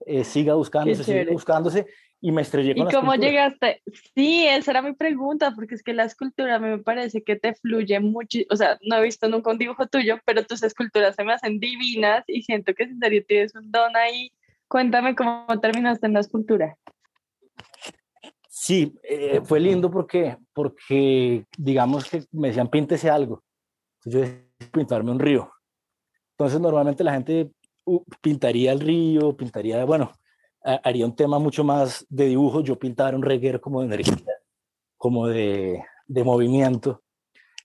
eh, 0.06 0.24
siga 0.24 0.54
buscándose, 0.54 1.04
siga 1.04 1.32
buscándose 1.32 1.86
y 2.20 2.30
me 2.30 2.42
estrellé 2.42 2.74
con 2.76 2.88
¿Y 2.88 2.92
cómo 2.92 3.14
llegaste? 3.16 3.82
Sí, 4.14 4.46
esa 4.46 4.70
era 4.70 4.82
mi 4.82 4.92
pregunta, 4.92 5.52
porque 5.56 5.74
es 5.74 5.82
que 5.82 5.92
la 5.92 6.04
escultura 6.04 6.60
me 6.60 6.78
parece 6.78 7.22
que 7.24 7.36
te 7.36 7.54
fluye 7.54 7.98
mucho, 7.98 8.38
o 8.48 8.56
sea, 8.56 8.78
no 8.82 8.96
he 8.96 9.02
visto 9.02 9.28
nunca 9.28 9.50
un 9.50 9.58
dibujo 9.58 9.86
tuyo, 9.88 10.18
pero 10.24 10.44
tus 10.44 10.62
esculturas 10.62 11.16
se 11.16 11.24
me 11.24 11.32
hacen 11.32 11.58
divinas 11.58 12.22
y 12.28 12.42
siento 12.42 12.74
que 12.74 12.84
en 12.84 12.98
serio 12.98 13.24
tienes 13.26 13.54
un 13.56 13.70
don 13.72 13.96
ahí. 13.96 14.30
Cuéntame 14.68 15.14
cómo 15.16 15.46
terminaste 15.60 16.06
en 16.06 16.14
la 16.14 16.20
escultura. 16.20 16.76
Sí, 18.48 18.94
eh, 19.02 19.40
fue 19.42 19.58
lindo 19.58 19.90
porque, 19.90 20.36
porque 20.52 21.44
digamos 21.58 22.08
que 22.08 22.22
me 22.30 22.48
decían 22.48 22.68
píntese 22.68 23.10
algo. 23.10 23.42
Entonces 23.96 24.12
yo 24.12 24.20
decidí 24.20 24.70
pintarme 24.70 25.10
un 25.10 25.18
río. 25.18 25.50
Entonces 26.38 26.60
normalmente 26.60 27.02
la 27.02 27.14
gente 27.14 27.50
pintaría 28.20 28.72
el 28.72 28.80
río, 28.80 29.36
pintaría, 29.36 29.84
bueno, 29.84 30.12
haría 30.62 31.06
un 31.06 31.16
tema 31.16 31.38
mucho 31.38 31.64
más 31.64 32.06
de 32.08 32.26
dibujo, 32.26 32.60
yo 32.62 32.78
pintaba 32.78 33.16
un 33.16 33.22
reguero 33.22 33.60
como 33.60 33.80
de 33.80 33.86
energía, 33.86 34.34
como 34.96 35.26
de, 35.26 35.84
de 36.06 36.24
movimiento. 36.24 37.02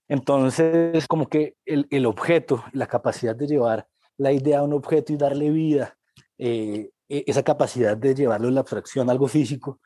Entonces, 0.08 1.06
como 1.06 1.28
que 1.28 1.56
el, 1.66 1.86
el, 1.90 2.06
objeto, 2.06 2.64
la 2.72 2.86
capacidad 2.86 3.36
de 3.36 3.46
llevar 3.46 3.86
la 4.16 4.32
idea 4.32 4.60
a 4.60 4.62
un 4.62 4.72
objeto 4.72 5.12
y 5.12 5.16
darle 5.16 5.50
vida, 5.50 5.96
eh, 6.38 6.90
e, 7.08 7.24
esa 7.26 7.42
capacidad 7.42 7.96
de 7.96 8.14
llevarlo 8.14 8.48
en 8.48 8.54
la 8.54 8.60
abstracción, 8.60 9.10
algo 9.10 9.28
físico, 9.28 9.80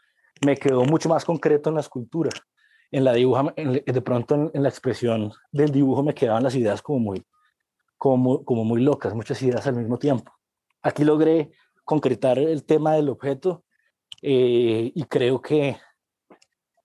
me 0.47 0.57
quedó 0.57 0.85
mucho 0.85 1.09
más 1.09 1.25
concreto 1.25 1.69
en 1.71 1.75
la 1.75 1.81
escultura. 1.81 2.31
En 2.91 3.05
la 3.05 3.15
dibuja, 3.15 3.53
de 3.57 4.03
pronto 4.03 4.35
en, 4.35 4.51
en, 4.53 4.63
la 4.63 4.69
expresión 4.69 5.33
del 5.51 5.73
dibujo 5.73 6.03
me 6.03 6.15
quedaban 6.15 6.43
las 6.43 6.55
ideas 6.55 6.83
como 6.83 6.99
muy, 6.99 7.25
como, 8.03 8.45
como 8.45 8.65
muy 8.65 8.83
locas, 8.83 9.15
muchas 9.15 9.41
ideas 9.43 9.65
al 9.69 9.77
mismo 9.77 9.97
tiempo. 9.97 10.33
Aquí 10.83 11.05
logré 11.05 11.53
concretar 11.85 12.37
el 12.37 12.65
tema 12.65 12.95
del 12.95 13.09
objeto 13.09 13.65
eh, 14.21 14.91
y 14.93 15.05
creo 15.05 15.41
que 15.41 15.77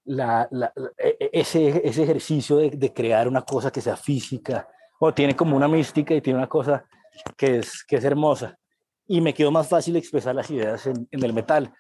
la, 0.06 0.48
e, 0.96 1.18
e, 1.20 1.30
ese, 1.34 1.82
ese, 1.84 2.04
ejercicio 2.04 2.58
de, 2.58 2.70
de, 2.70 2.94
crear 2.94 3.28
una 3.28 3.42
cosa 3.42 3.72
que 3.72 3.82
sea 3.82 3.98
física, 3.98 4.68
o 5.00 5.12
tiene 5.12 5.36
como 5.36 5.58
una 5.58 5.68
mística 5.68 6.14
y 6.14 6.22
tiene 6.22 6.38
una 6.38 6.48
cosa 6.48 6.86
que 7.36 7.58
es, 7.58 7.84
que 7.84 7.96
es 7.96 8.04
hermosa. 8.04 8.56
Y 9.08 9.20
me 9.20 9.34
quedó 9.34 9.50
más 9.50 9.68
fácil 9.68 9.96
expresar 9.96 10.36
las 10.36 10.52
ideas 10.52 10.86
en, 10.86 11.08
en 11.10 11.24
el 11.24 11.34
metal. 11.34 11.74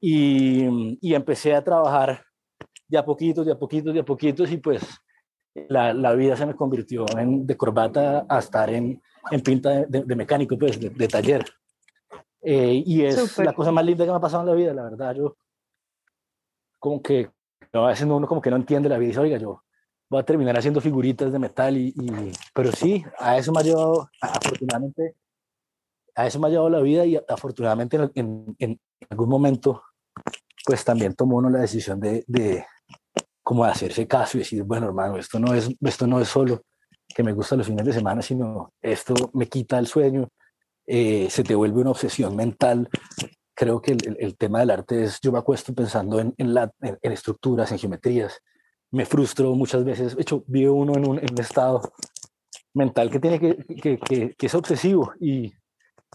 Y, 0.00 0.98
y, 1.00 1.14
empecé 1.14 1.54
a 1.54 1.62
trabajar 1.62 2.24
de 2.88 2.98
a 2.98 3.04
poquitos, 3.04 3.46
de 3.46 3.52
a 3.52 3.56
poquitos, 3.56 3.94
de 3.94 4.00
a 4.00 4.04
poquitos, 4.04 4.50
y 4.50 4.56
pues 4.56 4.82
la, 5.54 5.92
la 5.92 6.14
vida 6.14 6.36
se 6.36 6.46
me 6.46 6.54
convirtió 6.54 7.06
en, 7.18 7.46
de 7.46 7.56
corbata 7.56 8.26
a 8.28 8.38
estar 8.38 8.70
en, 8.70 9.02
en 9.30 9.40
pinta 9.40 9.70
de, 9.70 10.04
de, 10.04 10.16
mecánico, 10.16 10.58
pues, 10.58 10.80
de, 10.80 10.90
de 10.90 11.08
taller. 11.08 11.44
Eh, 12.42 12.82
y 12.86 13.02
es 13.02 13.38
la 13.38 13.52
cosa 13.52 13.70
más 13.72 13.84
linda 13.84 14.04
que 14.04 14.10
me 14.10 14.16
ha 14.16 14.20
pasado 14.20 14.42
en 14.42 14.48
la 14.48 14.54
vida, 14.54 14.74
la 14.74 14.84
verdad. 14.84 15.14
Yo, 15.14 15.36
como 16.78 17.02
que 17.02 17.30
a 17.72 17.86
veces 17.86 18.06
uno 18.06 18.26
como 18.26 18.40
que 18.40 18.50
no 18.50 18.56
entiende 18.56 18.88
la 18.88 18.98
vida 18.98 19.06
y 19.06 19.08
dice, 19.08 19.20
oiga, 19.20 19.38
yo 19.38 19.62
voy 20.08 20.20
a 20.20 20.24
terminar 20.24 20.58
haciendo 20.58 20.80
figuritas 20.80 21.32
de 21.32 21.38
metal, 21.38 21.76
y, 21.76 21.88
y, 21.88 22.32
pero 22.52 22.72
sí, 22.72 23.04
a 23.18 23.38
eso 23.38 23.52
me 23.52 23.60
ha 23.60 23.62
llevado, 23.62 24.08
afortunadamente, 24.20 25.14
a 26.16 26.26
eso 26.26 26.40
me 26.40 26.48
ha 26.48 26.50
llevado 26.50 26.70
la 26.70 26.80
vida 26.80 27.04
y 27.06 27.16
afortunadamente 27.28 27.96
en, 27.96 28.10
en, 28.14 28.56
en 28.58 28.80
algún 29.08 29.28
momento, 29.28 29.82
pues 30.66 30.84
también 30.84 31.14
tomó 31.14 31.36
uno 31.36 31.48
la 31.48 31.60
decisión 31.60 32.00
de, 32.00 32.24
de 32.26 32.64
como 33.50 33.64
de 33.64 33.72
hacerse 33.72 34.06
caso 34.06 34.36
y 34.36 34.42
decir, 34.42 34.62
bueno, 34.62 34.86
hermano, 34.86 35.16
esto 35.16 35.40
no 35.40 35.52
es, 35.52 35.68
esto 35.80 36.06
no 36.06 36.20
es 36.20 36.28
solo 36.28 36.62
que 37.08 37.24
me 37.24 37.32
gusta 37.32 37.56
los 37.56 37.66
fines 37.66 37.84
de 37.84 37.92
semana, 37.92 38.22
sino 38.22 38.72
esto 38.80 39.12
me 39.32 39.48
quita 39.48 39.76
el 39.80 39.88
sueño, 39.88 40.28
eh, 40.86 41.26
se 41.28 41.42
te 41.42 41.56
vuelve 41.56 41.80
una 41.80 41.90
obsesión 41.90 42.36
mental. 42.36 42.88
Creo 43.52 43.82
que 43.82 43.90
el, 43.90 44.16
el, 44.20 44.36
tema 44.36 44.60
del 44.60 44.70
arte 44.70 45.02
es, 45.02 45.18
yo 45.20 45.32
me 45.32 45.40
acuesto 45.40 45.74
pensando 45.74 46.20
en, 46.20 46.32
en, 46.38 46.54
la, 46.54 46.70
en, 46.80 46.96
en, 47.02 47.10
estructuras, 47.10 47.72
en 47.72 47.80
geometrías. 47.80 48.38
Me 48.92 49.04
frustro 49.04 49.52
muchas 49.56 49.82
veces. 49.82 50.14
De 50.14 50.22
hecho, 50.22 50.44
vive 50.46 50.70
uno 50.70 50.92
en 50.94 51.08
un, 51.08 51.18
en 51.18 51.32
un 51.32 51.40
estado 51.40 51.80
mental 52.72 53.10
que, 53.10 53.18
tiene 53.18 53.40
que, 53.40 53.56
que, 53.82 53.98
que, 53.98 54.34
que 54.38 54.46
es 54.46 54.54
obsesivo. 54.54 55.12
Y, 55.18 55.52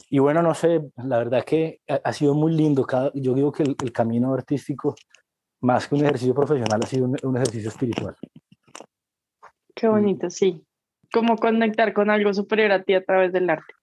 y, 0.10 0.20
bueno, 0.20 0.42
no 0.42 0.56
sé, 0.56 0.90
la 0.96 1.18
verdad 1.18 1.44
que 1.44 1.82
ha, 1.90 1.96
ha 1.96 2.14
sido 2.14 2.34
muy 2.34 2.54
lindo. 2.54 2.86
Cada, 2.86 3.12
yo 3.14 3.34
digo 3.34 3.52
que 3.52 3.64
el, 3.64 3.76
el, 3.84 3.92
camino 3.92 4.34
artístico, 4.34 4.96
más 5.66 5.88
que 5.88 5.96
un 5.96 6.02
ejercicio 6.02 6.34
profesional, 6.34 6.80
ha 6.84 6.88
sido 6.88 7.06
un, 7.06 7.18
un 7.22 7.36
ejercicio 7.36 7.70
espiritual. 7.70 8.16
Qué 9.76 9.88
bonito, 9.88 10.30
sí. 10.30 10.66
Como 11.12 11.36
conectar 11.36 11.94
con 11.94 12.10
algo 12.10 12.34
superior 12.34 12.72
a 12.72 12.84
ti 12.84 12.94
a 12.94 13.04
través 13.04 13.34
del 13.34 13.50
arte 13.50 13.74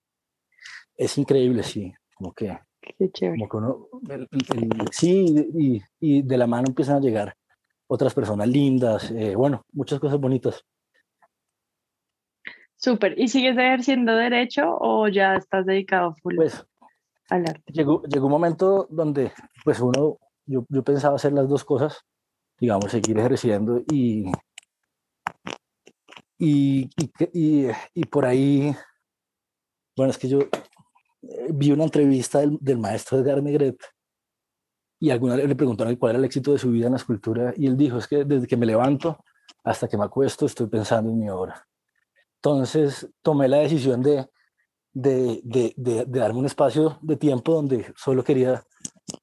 es 0.97 1.19
increíble, 1.19 1.63
sí, 1.63 1.93
como 2.15 2.33
que, 2.33 2.59
Qué 2.81 3.11
chévere. 3.11 3.39
como 3.39 3.49
que 3.49 3.57
uno, 3.57 3.89
el, 4.09 4.29
el, 4.31 4.89
sí, 4.91 5.27
y, 5.55 5.83
y, 6.01 6.23
de 6.23 6.37
la 6.37 6.47
mano 6.47 6.69
empiezan 6.69 6.97
a 6.97 7.01
llegar 7.01 7.35
otras 7.87 8.15
personas 8.15 8.49
lindas, 8.49 9.11
eh, 9.11 9.35
bueno, 9.35 9.65
muchas 9.73 10.01
cosas 10.01 10.19
bonitas. 10.19 10.65
Súper, 12.77 13.19
¿y 13.19 13.29
sigues 13.29 13.57
ejerciendo 13.57 14.15
derecho 14.17 14.77
o 14.81 15.07
ya 15.09 15.37
estás 15.37 15.67
dedicado 15.67 16.17
full 16.23 16.37
pues, 16.37 16.65
al 17.29 17.43
arte? 17.43 17.73
Llegó, 17.73 18.03
llegó 18.05 18.27
un 18.27 18.33
momento 18.33 18.89
donde, 18.91 19.33
pues 19.65 19.79
uno, 19.81 20.19
yo, 20.53 20.67
yo 20.69 20.83
pensaba 20.83 21.17
hacer 21.17 21.33
las 21.33 21.49
dos 21.49 21.65
cosas, 21.65 22.05
digamos, 22.61 22.91
seguir 22.91 23.19
ejerciendo 23.19 23.83
y, 23.91 24.31
y, 26.39 26.91
y, 27.33 27.67
y 27.95 28.05
por 28.05 28.25
ahí, 28.25 28.75
bueno, 29.97 30.11
es 30.11 30.19
que 30.19 30.29
yo 30.29 30.41
vi 31.51 31.73
una 31.73 31.85
entrevista 31.85 32.41
del, 32.41 32.59
del 32.61 32.79
maestro 32.79 33.19
Edgar 33.19 33.43
Negret 33.43 33.79
y 35.01 35.11
alguna 35.11 35.37
le 35.37 35.57
preguntaron 35.57 35.97
cuál 35.97 36.11
era 36.11 36.19
el 36.19 36.25
éxito 36.25 36.53
de 36.53 36.59
su 36.59 36.71
vida 36.71 36.87
en 36.87 36.93
la 36.93 36.99
escultura 36.99 37.53
y 37.57 37.67
él 37.67 37.77
dijo, 37.77 37.99
es 37.99 38.07
que 38.07 38.25
desde 38.25 38.47
que 38.47 38.57
me 38.57 38.67
levanto 38.67 39.25
hasta 39.65 39.89
que 39.89 39.97
me 39.97 40.05
acuesto 40.05 40.47
estoy 40.47 40.69
pensando 40.69 41.11
en 41.11 41.19
mi 41.19 41.29
obra. 41.29 41.67
Entonces 42.37 43.09
tomé 43.23 43.49
la 43.49 43.59
decisión 43.59 44.03
de, 44.03 44.29
de, 44.93 45.41
de, 45.45 45.75
de, 45.77 46.05
de 46.05 46.21
darme 46.21 46.41
un 46.41 46.47
espacio 46.47 46.99
de 47.03 47.17
tiempo 47.17 47.53
donde 47.55 47.93
solo 47.97 48.23
quería 48.23 48.65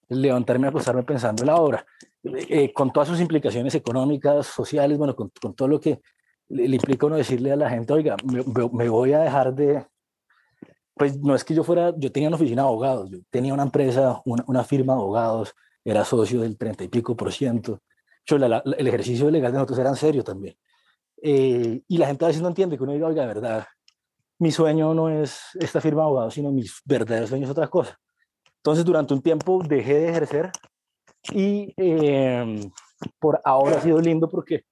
levantarme 0.07 0.67
y 0.67 0.69
acostarme 0.69 1.03
pensando 1.03 1.43
en 1.43 1.47
la 1.47 1.55
obra, 1.55 1.85
eh, 2.23 2.73
con 2.73 2.91
todas 2.91 3.09
sus 3.09 3.19
implicaciones 3.19 3.75
económicas, 3.75 4.47
sociales, 4.47 4.97
bueno, 4.97 5.15
con, 5.15 5.31
con 5.41 5.53
todo 5.53 5.67
lo 5.67 5.79
que 5.79 6.01
le, 6.49 6.67
le, 6.67 6.75
implica 6.75 7.05
uno 7.05 7.15
decirle 7.15 7.51
a 7.51 7.55
la 7.55 7.69
gente, 7.69 7.93
oiga, 7.93 8.15
me, 8.25 8.43
me 8.71 8.89
voy 8.89 9.13
a 9.13 9.19
dejar 9.19 9.53
de, 9.53 9.85
pues 10.99 11.17
no 11.17 11.33
es 11.33 11.45
que 11.45 11.55
yo 11.55 11.63
fuera, 11.63 11.93
yo 11.97 12.11
tenía 12.11 12.27
una 12.27 12.35
oficina 12.35 12.63
de 12.63 12.67
abogados, 12.67 13.09
yo 13.09 13.19
tenía 13.29 13.53
una 13.53 13.63
empresa, 13.63 14.21
una, 14.25 14.43
una 14.47 14.63
firma 14.63 14.93
de 14.93 14.99
abogados, 14.99 15.55
era 15.83 16.03
socio 16.03 16.41
del 16.41 16.57
30 16.57 16.83
y 16.83 16.87
pico 16.89 17.15
por 17.15 17.31
ciento. 17.31 17.81
Yo, 18.25 18.37
la, 18.37 18.49
la, 18.49 18.63
el 18.77 18.85
ejercicio 18.85 19.31
legal 19.31 19.51
de 19.51 19.57
nosotros 19.57 19.79
era 19.79 19.89
en 19.89 19.95
serio 19.95 20.23
también. 20.23 20.55
Eh, 21.21 21.81
y 21.87 21.97
la 21.97 22.07
gente 22.07 22.25
a 22.25 22.27
veces 22.27 22.41
no 22.41 22.49
entiende 22.49 22.77
que 22.77 22.83
uno 22.83 22.93
diga, 22.93 23.07
oiga, 23.07 23.21
de 23.21 23.27
verdad, 23.27 23.65
mi 24.39 24.51
sueño 24.51 24.93
no 24.93 25.09
es 25.09 25.39
esta 25.59 25.81
firma 25.81 26.01
de 26.01 26.07
abogados, 26.07 26.33
sino 26.33 26.51
mi 26.51 26.63
verdadero 26.85 27.27
sueño 27.27 27.45
es 27.45 27.51
otra 27.51 27.67
cosa. 27.69 27.97
Entonces, 28.59 28.85
durante 28.85 29.13
un 29.13 29.21
tiempo 29.21 29.61
dejé 29.65 29.95
de 29.95 30.09
ejercer 30.09 30.51
y 31.31 31.73
eh, 31.77 32.69
por 33.19 33.41
ahora 33.45 33.77
ha 33.77 33.81
sido 33.81 33.99
lindo 34.01 34.29
porque 34.29 34.65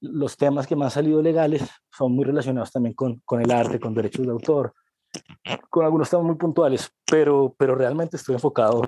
los 0.00 0.36
temas 0.36 0.66
que 0.66 0.76
me 0.76 0.84
han 0.84 0.90
salido 0.90 1.20
legales 1.20 1.62
son 1.90 2.12
muy 2.12 2.24
relacionados 2.24 2.70
también 2.70 2.94
con, 2.94 3.20
con 3.24 3.40
el 3.40 3.50
arte, 3.50 3.80
con 3.80 3.94
derechos 3.94 4.24
de 4.26 4.32
autor, 4.32 4.74
con 5.70 5.84
algunos 5.84 6.10
temas 6.10 6.26
muy 6.26 6.36
puntuales, 6.36 6.90
pero, 7.06 7.54
pero 7.58 7.74
realmente 7.74 8.16
estoy 8.16 8.34
enfocado 8.34 8.82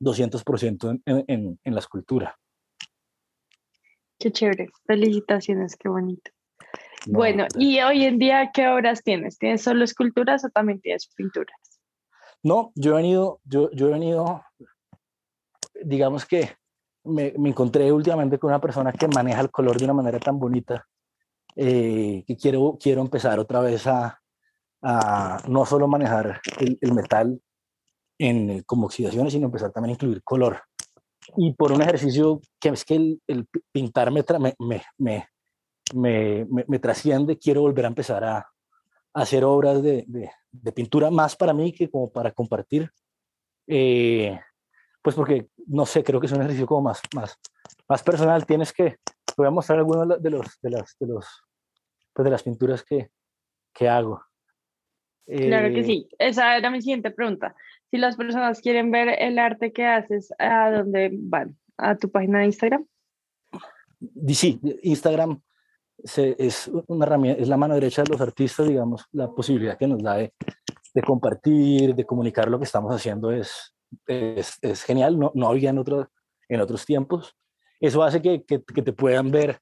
200% 0.00 1.02
en, 1.04 1.24
en, 1.26 1.60
en 1.62 1.74
la 1.74 1.80
escultura. 1.80 2.38
Qué 4.18 4.32
chévere, 4.32 4.68
felicitaciones, 4.86 5.76
qué 5.76 5.88
bonito. 5.88 6.30
No, 7.06 7.18
bueno, 7.18 7.46
y 7.56 7.80
hoy 7.80 8.04
en 8.04 8.18
día, 8.18 8.50
¿qué 8.52 8.68
obras 8.68 9.02
tienes? 9.02 9.38
¿Tienes 9.38 9.62
solo 9.62 9.84
esculturas 9.84 10.44
o 10.44 10.48
también 10.50 10.80
tienes 10.80 11.08
pinturas? 11.14 11.56
No, 12.42 12.72
yo 12.74 12.92
he 12.92 12.96
venido, 12.96 13.40
yo, 13.44 13.70
yo 13.72 13.88
he 13.88 13.92
venido, 13.92 14.42
digamos 15.82 16.24
que 16.24 16.50
me, 17.04 17.32
me, 17.38 17.50
encontré 17.50 17.90
últimamente 17.90 18.38
con 18.38 18.48
una 18.48 18.60
persona 18.60 18.92
que 18.92 19.08
maneja 19.08 19.40
el 19.40 19.50
color 19.50 19.78
de 19.78 19.84
una 19.84 19.94
manera 19.94 20.18
tan 20.18 20.38
bonita 20.38 20.86
eh, 21.56 22.24
que 22.26 22.36
quiero, 22.36 22.78
quiero 22.80 23.00
empezar 23.00 23.38
otra 23.38 23.60
vez 23.60 23.86
a, 23.86 24.20
a 24.82 25.42
no 25.48 25.66
solo 25.66 25.88
manejar 25.88 26.40
el, 26.58 26.78
el 26.80 26.92
metal 26.92 27.40
en, 28.18 28.62
como 28.62 28.86
oxidaciones, 28.86 29.32
sino 29.32 29.46
empezar 29.46 29.72
también 29.72 29.90
a 29.90 29.94
incluir 29.94 30.22
color. 30.22 30.62
y 31.36 31.52
por 31.54 31.72
un 31.72 31.82
ejercicio 31.82 32.40
que 32.60 32.70
es 32.70 32.84
que 32.84 33.18
el, 33.26 33.48
pintar 33.72 34.10
me, 34.10 34.24
me, 34.58 34.82
me, 34.98 35.28
me, 35.94 36.46
me, 36.66 36.78
trasciende, 36.78 37.38
quiero 37.38 37.62
volver 37.62 37.84
a 37.84 37.88
empezar 37.88 38.24
a, 38.24 38.46
hacer 39.18 39.44
obras 39.44 39.82
de, 39.82 40.04
de, 40.06 40.72
pintura 40.72 41.10
más 41.10 41.36
para 41.36 41.52
mí 41.52 41.72
que 41.72 41.90
como 41.90 42.10
para 42.10 42.30
compartir. 42.32 42.90
Eh, 43.66 44.38
pues 45.02 45.14
porque, 45.14 45.48
no 45.66 45.86
sé, 45.86 46.02
creo 46.02 46.20
que 46.20 46.26
es 46.26 46.32
un 46.32 46.40
ejercicio 46.40 46.66
como 46.66 46.82
más, 46.82 47.00
más, 47.14 47.38
más 47.88 48.02
personal. 48.02 48.46
Tienes 48.46 48.72
que, 48.72 48.96
voy 49.36 49.46
a 49.46 49.50
mostrar 49.50 49.78
algunos 49.78 50.22
de, 50.22 50.30
los, 50.30 50.60
de, 50.60 50.70
las, 50.70 50.96
de, 50.98 51.06
los, 51.06 51.26
pues 52.12 52.24
de 52.24 52.30
las 52.30 52.42
pinturas 52.42 52.82
que, 52.82 53.10
que 53.72 53.88
hago. 53.88 54.22
Claro 55.26 55.68
que 55.68 55.80
eh, 55.80 55.84
sí. 55.84 56.08
Esa 56.18 56.56
era 56.56 56.70
mi 56.70 56.80
siguiente 56.80 57.10
pregunta. 57.10 57.54
Si 57.90 57.98
las 57.98 58.16
personas 58.16 58.60
quieren 58.60 58.90
ver 58.90 59.08
el 59.18 59.38
arte 59.38 59.72
que 59.72 59.86
haces, 59.86 60.32
¿a 60.38 60.70
dónde 60.70 61.10
van? 61.12 61.56
¿A 61.76 61.96
tu 61.96 62.10
página 62.10 62.40
de 62.40 62.46
Instagram? 62.46 62.86
Sí, 64.28 64.60
Instagram 64.82 65.40
es 66.02 66.70
una 66.86 67.06
herramienta, 67.06 67.42
es 67.42 67.48
la 67.48 67.56
mano 67.56 67.74
derecha 67.74 68.02
de 68.02 68.10
los 68.10 68.20
artistas, 68.20 68.68
digamos, 68.68 69.04
la 69.12 69.28
posibilidad 69.30 69.76
que 69.76 69.86
nos 69.86 70.02
da 70.02 70.16
de, 70.16 70.32
compartir, 71.04 71.94
de 71.94 72.04
comunicar 72.04 72.48
lo 72.48 72.58
que 72.58 72.64
estamos 72.64 72.94
haciendo 72.94 73.30
es, 73.30 73.74
es, 74.06 74.82
genial, 74.82 75.18
no, 75.18 75.32
no 75.34 75.48
había 75.48 75.70
en, 75.70 75.78
otro, 75.78 76.10
en 76.48 76.60
otros 76.60 76.84
tiempos. 76.84 77.36
Eso 77.80 78.02
hace 78.02 78.20
que, 78.20 78.44
que, 78.44 78.58
te 78.58 78.92
puedan 78.92 79.30
ver 79.30 79.60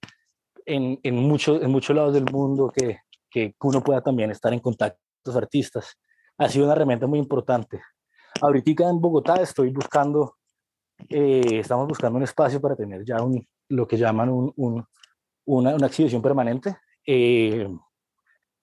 en, 0.65 0.99
en, 1.03 1.17
mucho, 1.17 1.61
en 1.61 1.71
muchos 1.71 1.95
lados 1.95 2.15
del 2.15 2.25
mundo, 2.25 2.73
que, 2.75 2.99
que 3.31 3.55
uno 3.63 3.83
pueda 3.83 4.03
también 4.03 4.31
estar 4.31 4.53
en 4.53 4.61
contacto 4.61 4.99
con 5.23 5.35
los 5.35 5.43
artistas. 5.43 5.99
Ha 6.39 6.49
sido 6.49 6.65
una 6.65 6.75
herramienta 6.75 7.07
muy 7.07 7.19
importante. 7.19 7.81
Ahorita 8.41 8.89
en 8.89 9.01
Bogotá 9.01 9.37
estoy 9.37 9.71
buscando, 9.71 10.37
eh, 11.09 11.61
estamos 11.61 11.89
buscando 11.89 12.19
un 12.19 12.25
espacio 12.25 12.61
para 12.61 12.77
tener 12.77 13.05
ya 13.05 13.23
un, 13.23 13.47
lo 13.69 13.87
que 13.87 13.97
llaman 13.97 14.31
un 14.31 14.87
una, 15.47 15.75
una 15.75 15.87
exhibición 15.87 16.21
permanente, 16.21 16.77
eh, 17.07 17.69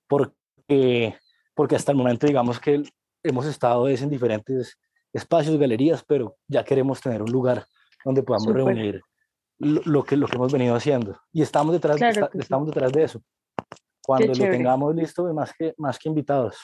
porque, 0.07 1.15
porque 1.55 1.75
hasta 1.75 1.91
el 1.91 1.97
momento 1.97 2.27
digamos 2.27 2.59
que 2.59 2.83
hemos 3.23 3.45
estado 3.45 3.87
en 3.87 4.09
diferentes 4.09 4.77
espacios, 5.13 5.57
galerías, 5.57 6.03
pero 6.03 6.35
ya 6.47 6.63
queremos 6.63 7.01
tener 7.01 7.21
un 7.21 7.31
lugar 7.31 7.65
donde 8.03 8.23
podamos 8.23 8.53
reunir 8.53 9.01
lo, 9.59 10.03
que, 10.03 10.17
lo 10.17 10.27
que 10.27 10.35
hemos 10.35 10.51
venido 10.51 10.75
haciendo. 10.75 11.17
Y 11.31 11.41
estamos 11.41 11.73
detrás, 11.73 11.99
estamos 12.33 12.67
detrás 12.67 12.91
de 12.91 13.03
eso. 13.03 13.21
Cuando 14.05 14.27
lo 14.27 14.33
tengamos 14.33 14.93
listo, 14.95 15.33
más 15.33 15.53
que, 15.53 15.73
más 15.77 15.97
que 15.97 16.09
invitados. 16.09 16.57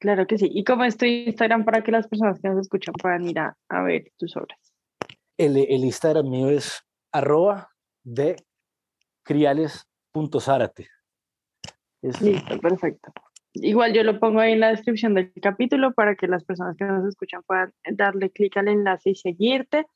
Claro 0.00 0.26
que 0.26 0.36
sí. 0.36 0.50
¿Y 0.52 0.64
cómo 0.64 0.82
es 0.82 0.96
tu 0.96 1.04
Instagram 1.04 1.64
para 1.64 1.84
que 1.84 1.92
las 1.92 2.08
personas 2.08 2.40
que 2.40 2.48
nos 2.48 2.58
escuchan 2.58 2.94
puedan 3.00 3.28
ir 3.28 3.38
a, 3.38 3.56
a 3.68 3.82
ver 3.82 4.10
tus 4.18 4.36
obras? 4.36 4.58
El, 5.38 5.56
el 5.56 5.84
Instagram 5.84 6.28
mío 6.28 6.50
es 6.50 6.82
arroba 7.12 7.68
de 8.02 8.36
criales.zárate. 9.22 10.88
Listo, 12.02 12.60
perfecto. 12.60 13.12
Igual 13.54 13.92
yo 13.92 14.02
lo 14.02 14.18
pongo 14.18 14.40
ahí 14.40 14.52
en 14.52 14.60
la 14.60 14.70
descripción 14.70 15.14
del 15.14 15.32
capítulo 15.40 15.92
para 15.92 16.16
que 16.16 16.26
las 16.26 16.42
personas 16.42 16.76
que 16.76 16.84
nos 16.84 17.06
escuchan 17.06 17.42
puedan 17.46 17.72
darle 17.92 18.30
clic 18.30 18.56
al 18.56 18.68
enlace 18.68 19.10
y 19.10 19.14
seguirte. 19.14 19.86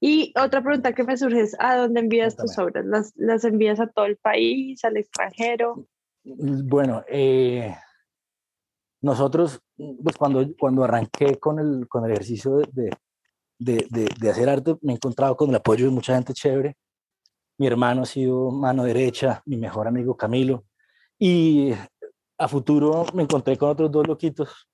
Y 0.00 0.34
otra 0.38 0.62
pregunta 0.62 0.92
que 0.92 1.04
me 1.04 1.16
surge 1.16 1.40
es, 1.40 1.56
¿a 1.58 1.76
dónde 1.76 2.00
envías 2.00 2.36
tus 2.36 2.58
obras? 2.58 2.84
¿Las, 2.84 3.12
¿Las, 3.16 3.44
envías 3.44 3.80
a 3.80 3.86
todo 3.86 4.04
el 4.04 4.16
país, 4.16 4.84
al 4.84 4.96
extranjero? 4.96 5.86
Bueno, 6.24 7.04
eh, 7.08 7.74
nosotros, 9.00 9.62
pues 9.76 10.16
cuando, 10.16 10.44
cuando 10.58 10.84
arranqué 10.84 11.38
con 11.38 11.58
el, 11.60 11.88
con 11.88 12.04
el 12.04 12.10
ejercicio 12.10 12.56
de, 12.72 12.90
de, 13.58 13.86
de, 13.88 14.08
de, 14.20 14.30
hacer 14.30 14.48
arte, 14.48 14.74
me 14.82 14.92
he 14.92 14.96
encontrado 14.96 15.36
con 15.36 15.48
el 15.48 15.56
apoyo 15.56 15.86
de 15.86 15.92
mucha 15.92 16.14
gente 16.14 16.34
chévere 16.34 16.76
mi 17.58 17.66
hermano 17.66 18.02
ha 18.02 18.06
sido 18.06 18.50
mano 18.50 18.84
derecha, 18.84 19.42
mi 19.46 19.56
mejor 19.56 19.88
amigo 19.88 20.16
Camilo, 20.16 20.64
y 21.18 21.72
a 22.38 22.48
futuro 22.48 23.06
me 23.14 23.22
encontré 23.22 23.56
con 23.56 23.70
otros 23.70 23.90
dos 23.90 24.06
loquitos, 24.06 24.68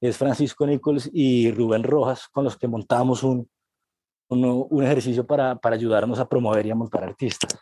es 0.00 0.16
Francisco 0.16 0.66
Nichols 0.66 1.10
y 1.12 1.50
Rubén 1.50 1.82
Rojas, 1.82 2.28
con 2.28 2.44
los 2.44 2.56
que 2.56 2.68
montamos 2.68 3.22
un, 3.22 3.50
un, 4.28 4.84
ejercicio 4.84 5.26
para, 5.26 5.56
para, 5.56 5.74
ayudarnos 5.74 6.18
a 6.18 6.28
promover 6.28 6.66
y 6.66 6.70
a 6.70 6.74
montar 6.74 7.02
artistas. 7.02 7.58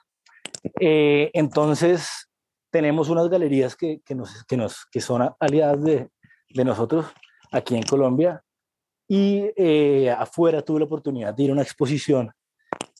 Eh, 0.80 1.30
entonces, 1.32 2.28
tenemos 2.70 3.08
unas 3.08 3.28
galerías 3.28 3.76
que, 3.76 4.00
que, 4.04 4.14
nos, 4.14 4.44
que, 4.44 4.56
nos, 4.56 4.84
que 4.90 5.00
son 5.00 5.30
aliadas 5.38 5.82
de, 5.82 6.10
de 6.50 6.64
nosotros 6.64 7.06
aquí 7.52 7.76
en 7.76 7.84
Colombia, 7.84 8.42
y 9.08 9.50
eh, 9.56 10.10
afuera 10.10 10.62
tuve 10.62 10.80
la 10.80 10.86
oportunidad 10.86 11.32
de 11.32 11.44
ir 11.44 11.50
a 11.50 11.52
una 11.52 11.62
exposición 11.62 12.32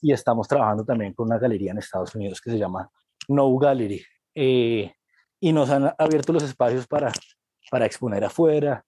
y 0.02 0.12
estamos 0.12 0.48
trabajando 0.48 0.85
también 0.85 1.14
con 1.14 1.26
una 1.26 1.38
galería 1.38 1.72
en 1.72 1.78
Estados 1.78 2.14
Unidos 2.14 2.40
que 2.40 2.50
se 2.50 2.59
llama 2.59 2.90
No 3.28 3.56
Gallery. 3.56 4.02
Eh, 4.35 4.92
y 5.40 5.52
nos 5.52 5.70
han 5.70 5.92
abierto 5.98 6.32
los 6.32 6.42
espacios 6.42 6.87
para, 6.87 7.12
para 7.70 7.87
exponer 7.87 8.24
afuera, 8.24 8.85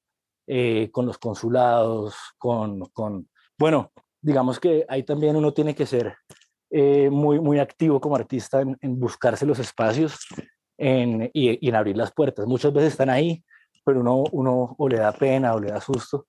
eh, 0.47 0.91
con 0.91 1.07
los 1.07 1.19
consulados, 1.19 2.15
con, 2.39 2.81
con, 2.93 3.29
bueno, 3.59 3.93
digamos 4.21 4.59
que 4.59 4.85
ahí 4.89 5.03
también 5.03 5.37
uno 5.37 5.53
tiene 5.53 5.75
que 5.75 5.87
ser 5.87 6.17
eh, 6.71 7.11
muy, 7.11 7.39
muy 7.41 7.59
activo 7.59 8.01
como 8.01 8.17
artista 8.17 8.61
en, 8.61 9.01
buscarse 9.01 9.47
los 9.47 9.59
espacios 9.59 10.19
en, 10.79 11.31
y, 11.33 11.67
en 11.69 11.75
abrir 11.75 11.97
las 11.97 12.13
puertas. 12.13 12.47
Muchas 12.47 12.73
veces 12.73 12.93
están 12.93 13.11
ahí, 13.11 13.45
pero 13.85 14.01
uno, 14.01 14.25
uno 14.33 14.75
o 14.79 14.89
le 14.89 14.99
da 14.99 15.13
pena 15.13 15.55
o 15.55 15.61
le 15.61 15.69
da 15.69 15.81
susto 15.81 16.27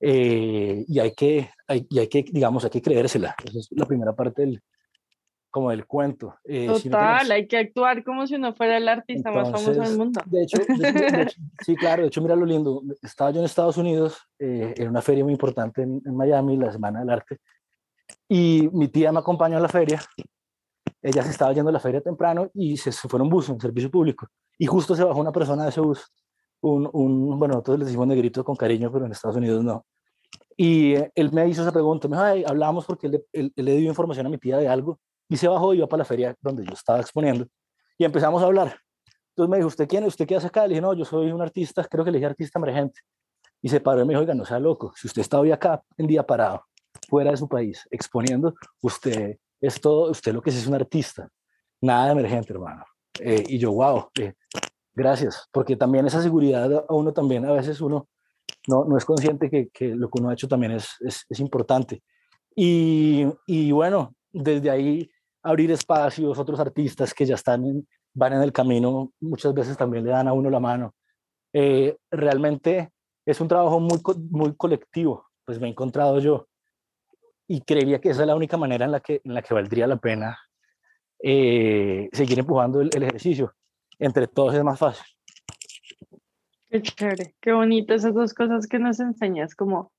eh, 0.00 0.84
y, 0.88 0.98
hay 0.98 1.12
que, 1.12 1.50
hay, 1.68 1.86
y 1.90 1.98
hay 1.98 2.08
que, 2.08 2.22
digamos, 2.22 2.64
hay 2.64 2.70
que 2.70 2.82
creérsela. 2.82 3.34
Esa 3.44 3.58
es 3.58 3.68
la 3.70 3.84
primera 3.84 4.14
parte 4.14 4.42
del, 4.42 4.62
como 5.50 5.70
del 5.70 5.86
cuento. 5.86 6.36
Eh, 6.44 6.66
Total, 6.66 7.30
hay 7.30 7.46
que 7.46 7.58
actuar 7.58 8.02
como 8.02 8.26
si 8.26 8.36
uno 8.36 8.54
fuera 8.54 8.78
el 8.78 8.88
artista 8.88 9.30
más 9.30 9.50
famoso 9.50 9.74
del 9.74 9.98
mundo. 9.98 10.20
De 10.26 10.42
hecho, 10.42 10.56
sí, 11.64 11.76
claro, 11.76 12.02
de 12.02 12.08
hecho, 12.08 12.22
mira 12.22 12.34
lo 12.34 12.46
lindo. 12.46 12.82
Estaba 13.02 13.30
yo 13.30 13.40
en 13.40 13.46
Estados 13.46 13.76
Unidos, 13.76 14.26
eh, 14.38 14.74
en 14.76 14.88
una 14.88 15.02
feria 15.02 15.22
muy 15.22 15.34
importante 15.34 15.82
en, 15.82 16.00
en, 16.04 16.16
Miami, 16.16 16.56
la 16.56 16.72
Semana 16.72 17.00
del 17.00 17.10
Arte, 17.10 17.38
y 18.28 18.68
mi 18.72 18.88
tía 18.88 19.12
me 19.12 19.18
acompañó 19.18 19.58
a 19.58 19.60
la 19.60 19.68
feria. 19.68 20.00
Ella 21.02 21.22
se 21.22 21.30
estaba 21.30 21.52
yendo 21.52 21.70
a 21.70 21.72
la 21.72 21.80
feria 21.80 22.00
temprano 22.00 22.50
y 22.54 22.76
se, 22.76 22.92
se 22.92 23.08
fue 23.08 23.18
en 23.18 23.22
un 23.22 23.30
bus, 23.30 23.48
un 23.48 23.60
servicio 23.60 23.90
público, 23.90 24.28
y 24.58 24.66
justo 24.66 24.94
se 24.94 25.04
bajó 25.04 25.20
una 25.20 25.32
persona 25.32 25.64
de 25.64 25.70
ese 25.70 25.80
bus 25.80 26.10
un, 26.62 26.88
un, 26.92 27.38
bueno, 27.38 27.54
nosotros 27.54 27.78
les 27.78 27.88
decimos 27.88 28.06
negrito 28.06 28.44
con 28.44 28.56
cariño, 28.56 28.90
pero 28.92 29.06
en 29.06 29.12
Estados 29.12 29.36
Unidos 29.36 29.64
no. 29.64 29.84
Y 30.56 30.94
eh, 30.94 31.10
él 31.14 31.32
me 31.32 31.48
hizo 31.48 31.62
esa 31.62 31.72
pregunta, 31.72 32.06
me 32.06 32.34
dijo, 32.34 32.48
hablamos 32.48 32.84
porque 32.84 33.06
él, 33.06 33.24
él, 33.32 33.52
le 33.56 33.76
dio 33.76 33.88
información 33.88 34.26
a 34.26 34.28
mi 34.28 34.38
tía 34.38 34.58
de 34.58 34.68
algo 34.68 34.98
y 35.28 35.36
se 35.36 35.48
bajó 35.48 35.72
y 35.72 35.78
iba 35.78 35.86
para 35.86 35.98
la 35.98 36.04
feria 36.04 36.36
donde 36.40 36.64
yo 36.64 36.72
estaba 36.72 37.00
exponiendo 37.00 37.46
y 37.96 38.04
empezamos 38.04 38.42
a 38.42 38.46
hablar. 38.46 38.78
Entonces 39.30 39.50
me 39.50 39.56
dijo, 39.56 39.68
¿usted 39.68 39.88
quién 39.88 40.04
es? 40.04 40.08
¿Usted 40.08 40.26
qué 40.26 40.36
hace 40.36 40.48
acá? 40.48 40.62
Le 40.62 40.70
dije, 40.70 40.80
no, 40.80 40.92
yo 40.94 41.04
soy 41.04 41.30
un 41.32 41.40
artista, 41.40 41.84
creo 41.84 42.04
que 42.04 42.10
le 42.10 42.18
dije 42.18 42.26
artista 42.26 42.58
emergente. 42.58 43.00
Y 43.62 43.68
se 43.68 43.80
paró 43.80 44.02
y 44.02 44.04
me 44.04 44.12
dijo, 44.12 44.20
oiga, 44.20 44.34
no 44.34 44.44
sea 44.44 44.58
loco, 44.58 44.92
si 44.96 45.06
usted 45.06 45.22
está 45.22 45.38
hoy 45.38 45.52
acá 45.52 45.82
en 45.96 46.06
día 46.06 46.26
parado, 46.26 46.64
fuera 47.08 47.30
de 47.30 47.36
su 47.36 47.48
país, 47.48 47.86
exponiendo, 47.90 48.54
usted 48.82 49.36
es 49.60 49.80
todo, 49.80 50.10
usted 50.10 50.32
lo 50.32 50.40
que 50.40 50.50
es 50.50 50.56
es 50.56 50.66
un 50.66 50.74
artista, 50.74 51.28
nada 51.80 52.06
de 52.06 52.12
emergente, 52.12 52.52
hermano. 52.52 52.84
Eh, 53.18 53.44
y 53.48 53.58
yo, 53.58 53.72
wow, 53.72 54.08
eh, 54.18 54.34
Gracias, 54.94 55.48
porque 55.52 55.76
también 55.76 56.06
esa 56.06 56.22
seguridad 56.22 56.84
a 56.88 56.92
uno 56.92 57.12
también, 57.12 57.44
a 57.44 57.52
veces 57.52 57.80
uno 57.80 58.08
no, 58.66 58.84
no 58.84 58.96
es 58.96 59.04
consciente 59.04 59.48
que, 59.50 59.68
que, 59.68 59.94
lo 59.94 60.10
que 60.10 60.20
uno 60.20 60.30
ha 60.30 60.34
hecho 60.34 60.48
también 60.48 60.72
es, 60.72 60.96
es, 61.00 61.24
es 61.28 61.40
importante. 61.40 62.02
Y, 62.54 63.26
y, 63.46 63.70
bueno, 63.72 64.14
desde 64.32 64.70
ahí 64.70 65.10
abrir 65.42 65.70
espacios, 65.70 66.38
otros 66.38 66.60
artistas 66.60 67.14
que 67.14 67.24
ya 67.24 67.36
están 67.36 67.86
van 68.12 68.32
en 68.32 68.42
el 68.42 68.52
camino, 68.52 69.12
muchas 69.20 69.54
veces 69.54 69.76
también 69.76 70.04
le 70.04 70.10
dan 70.10 70.26
a 70.26 70.32
uno 70.32 70.50
la 70.50 70.60
mano. 70.60 70.94
Eh, 71.52 71.96
realmente 72.10 72.90
es 73.24 73.40
un 73.40 73.48
trabajo 73.48 73.78
muy, 73.78 74.00
muy 74.30 74.56
colectivo, 74.56 75.26
pues 75.44 75.60
me 75.60 75.68
he 75.68 75.70
encontrado 75.70 76.18
yo 76.18 76.48
y 77.46 77.60
creería 77.62 78.00
que 78.00 78.10
esa 78.10 78.22
es 78.22 78.26
la 78.26 78.36
única 78.36 78.56
manera 78.56 78.84
en 78.84 78.92
la 78.92 79.00
que, 79.00 79.20
en 79.24 79.34
la 79.34 79.42
que 79.42 79.54
valdría 79.54 79.86
la 79.86 79.96
pena 79.96 80.38
eh, 81.22 82.08
seguir 82.12 82.38
empujando 82.38 82.80
el, 82.80 82.90
el 82.94 83.02
ejercicio 83.02 83.54
entre 84.00 84.26
todos 84.26 84.54
es 84.54 84.64
más 84.64 84.78
fácil. 84.78 85.04
Qué 86.68 86.82
chévere, 86.82 87.34
qué 87.40 87.52
bonito 87.52 87.94
esas 87.94 88.14
dos 88.14 88.34
cosas 88.34 88.66
que 88.66 88.78
nos 88.78 88.98
enseñas, 89.00 89.54
como 89.54 89.92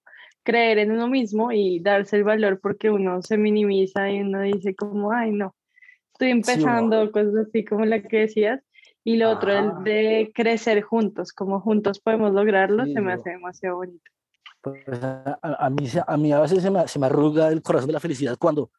creer 0.44 0.80
en 0.80 0.92
uno 0.92 1.08
mismo 1.08 1.52
y 1.52 1.80
darse 1.80 2.18
el 2.18 2.24
valor 2.24 2.60
porque 2.62 2.90
uno 2.90 3.22
se 3.22 3.38
minimiza 3.38 4.10
y 4.10 4.22
uno 4.22 4.42
dice 4.42 4.76
como, 4.76 5.12
ay 5.12 5.32
no, 5.32 5.56
estoy 6.14 6.32
empezando, 6.32 7.12
cosas 7.12 7.48
así 7.48 7.64
como 7.64 7.86
la 7.86 8.02
que 8.02 8.20
decías. 8.20 8.62
Y 9.04 9.18
lo 9.18 9.32
otro, 9.32 9.52
el 9.52 9.84
de 9.84 10.32
crecer 10.34 10.84
juntos, 10.84 11.34
como 11.34 11.60
juntos 11.60 12.00
podemos 12.00 12.34
lograrlo, 12.34 12.86
se 12.86 13.02
me 13.02 13.14
hace 13.14 13.32
demasiado 13.32 13.78
bonito. 13.78 14.12
Pues 14.62 14.84
a, 14.92 15.70
mí, 15.72 15.88
a 16.06 16.18
mí 16.18 16.32
a 16.32 16.40
veces 16.40 16.62
se 16.62 16.70
me, 16.70 16.88
se 16.88 17.00
me 17.00 17.08
arruga 17.08 17.48
el 17.48 17.64
corazón 17.64 17.88
de 17.88 17.94
la 17.94 18.00
felicidad 18.00 18.38
cuando, 18.38 18.70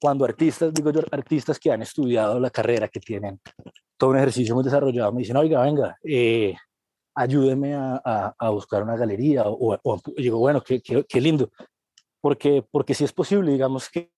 cuando 0.00 0.24
artistas, 0.24 0.72
digo 0.72 0.90
yo, 0.90 1.00
artistas 1.10 1.58
que 1.58 1.72
han 1.72 1.82
estudiado 1.82 2.38
la 2.38 2.50
carrera, 2.50 2.88
que 2.88 3.00
tienen 3.00 3.40
todo 3.96 4.10
un 4.10 4.16
ejercicio 4.16 4.54
muy 4.54 4.64
desarrollado, 4.64 5.12
me 5.12 5.20
dicen, 5.20 5.36
oiga, 5.36 5.62
venga, 5.62 5.96
eh, 6.04 6.54
ayúdeme 7.14 7.74
a, 7.74 8.50
buscar 8.50 8.82
una 8.82 8.96
galería, 8.96 9.44
o, 9.46 10.00
digo, 10.16 10.38
bueno, 10.38 10.62
qué, 10.62 11.20
lindo, 11.20 11.50
porque, 12.20 12.62
porque 12.70 12.94
sí 12.94 13.04
es 13.04 13.12
posible, 13.12 13.52
digamos 13.52 13.88
que 13.88 14.10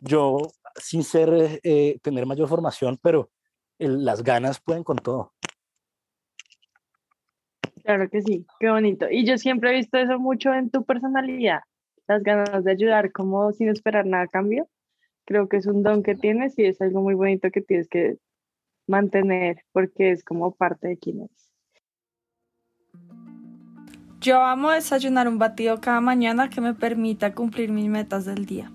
yo, 0.00 0.38
sin 0.76 1.02
ser, 1.02 1.60
eh, 1.62 1.98
tener 2.02 2.26
mayor 2.26 2.48
formación, 2.48 2.98
pero 3.02 3.30
las 3.78 4.22
ganas 4.22 4.60
pueden 4.60 4.84
con 4.84 4.96
todo. 4.96 5.32
Claro 7.84 8.08
que 8.10 8.20
sí, 8.20 8.46
qué 8.60 8.68
bonito. 8.68 9.06
Y 9.10 9.24
yo 9.24 9.38
siempre 9.38 9.70
he 9.70 9.74
visto 9.76 9.96
eso 9.96 10.18
mucho 10.18 10.52
en 10.52 10.70
tu 10.70 10.84
personalidad, 10.84 11.60
las 12.08 12.22
ganas 12.22 12.64
de 12.64 12.72
ayudar 12.72 13.12
como 13.12 13.52
sin 13.52 13.68
esperar 13.68 14.06
nada 14.06 14.24
a 14.24 14.28
cambio. 14.28 14.68
Creo 15.26 15.48
que 15.48 15.58
es 15.58 15.66
un 15.66 15.82
don 15.82 16.02
que 16.02 16.14
tienes 16.14 16.58
y 16.58 16.64
es 16.64 16.80
algo 16.80 17.02
muy 17.02 17.14
bonito 17.14 17.50
que 17.50 17.60
tienes 17.60 17.88
que 17.88 18.16
mantener 18.86 19.62
porque 19.72 20.10
es 20.10 20.24
como 20.24 20.52
parte 20.52 20.88
de 20.88 20.96
quién 20.96 21.20
eres. 21.20 21.50
Yo 24.20 24.42
amo 24.42 24.70
desayunar 24.70 25.28
un 25.28 25.38
batido 25.38 25.80
cada 25.80 26.00
mañana 26.00 26.50
que 26.50 26.60
me 26.60 26.74
permita 26.74 27.34
cumplir 27.34 27.70
mis 27.70 27.88
metas 27.88 28.24
del 28.24 28.46
día. 28.46 28.72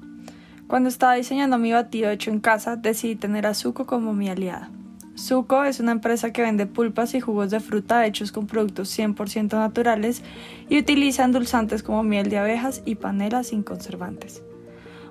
Cuando 0.67 0.87
estaba 0.87 1.15
diseñando 1.15 1.57
mi 1.57 1.73
batido 1.73 2.09
hecho 2.09 2.31
en 2.31 2.39
casa, 2.39 2.77
decidí 2.77 3.15
tener 3.15 3.45
a 3.45 3.53
Zuko 3.53 3.85
como 3.85 4.13
mi 4.13 4.29
aliada. 4.29 4.69
Zuko 5.17 5.63
es 5.63 5.79
una 5.79 5.91
empresa 5.91 6.33
que 6.33 6.41
vende 6.41 6.65
pulpas 6.65 7.13
y 7.13 7.19
jugos 7.19 7.51
de 7.51 7.59
fruta 7.59 8.05
hechos 8.05 8.31
con 8.31 8.47
productos 8.47 8.97
100% 8.97 9.53
naturales 9.53 10.23
y 10.69 10.79
utiliza 10.79 11.23
endulzantes 11.23 11.83
como 11.83 12.03
miel 12.03 12.29
de 12.29 12.39
abejas 12.39 12.81
y 12.85 12.95
panela 12.95 13.43
sin 13.43 13.61
conservantes. 13.61 14.43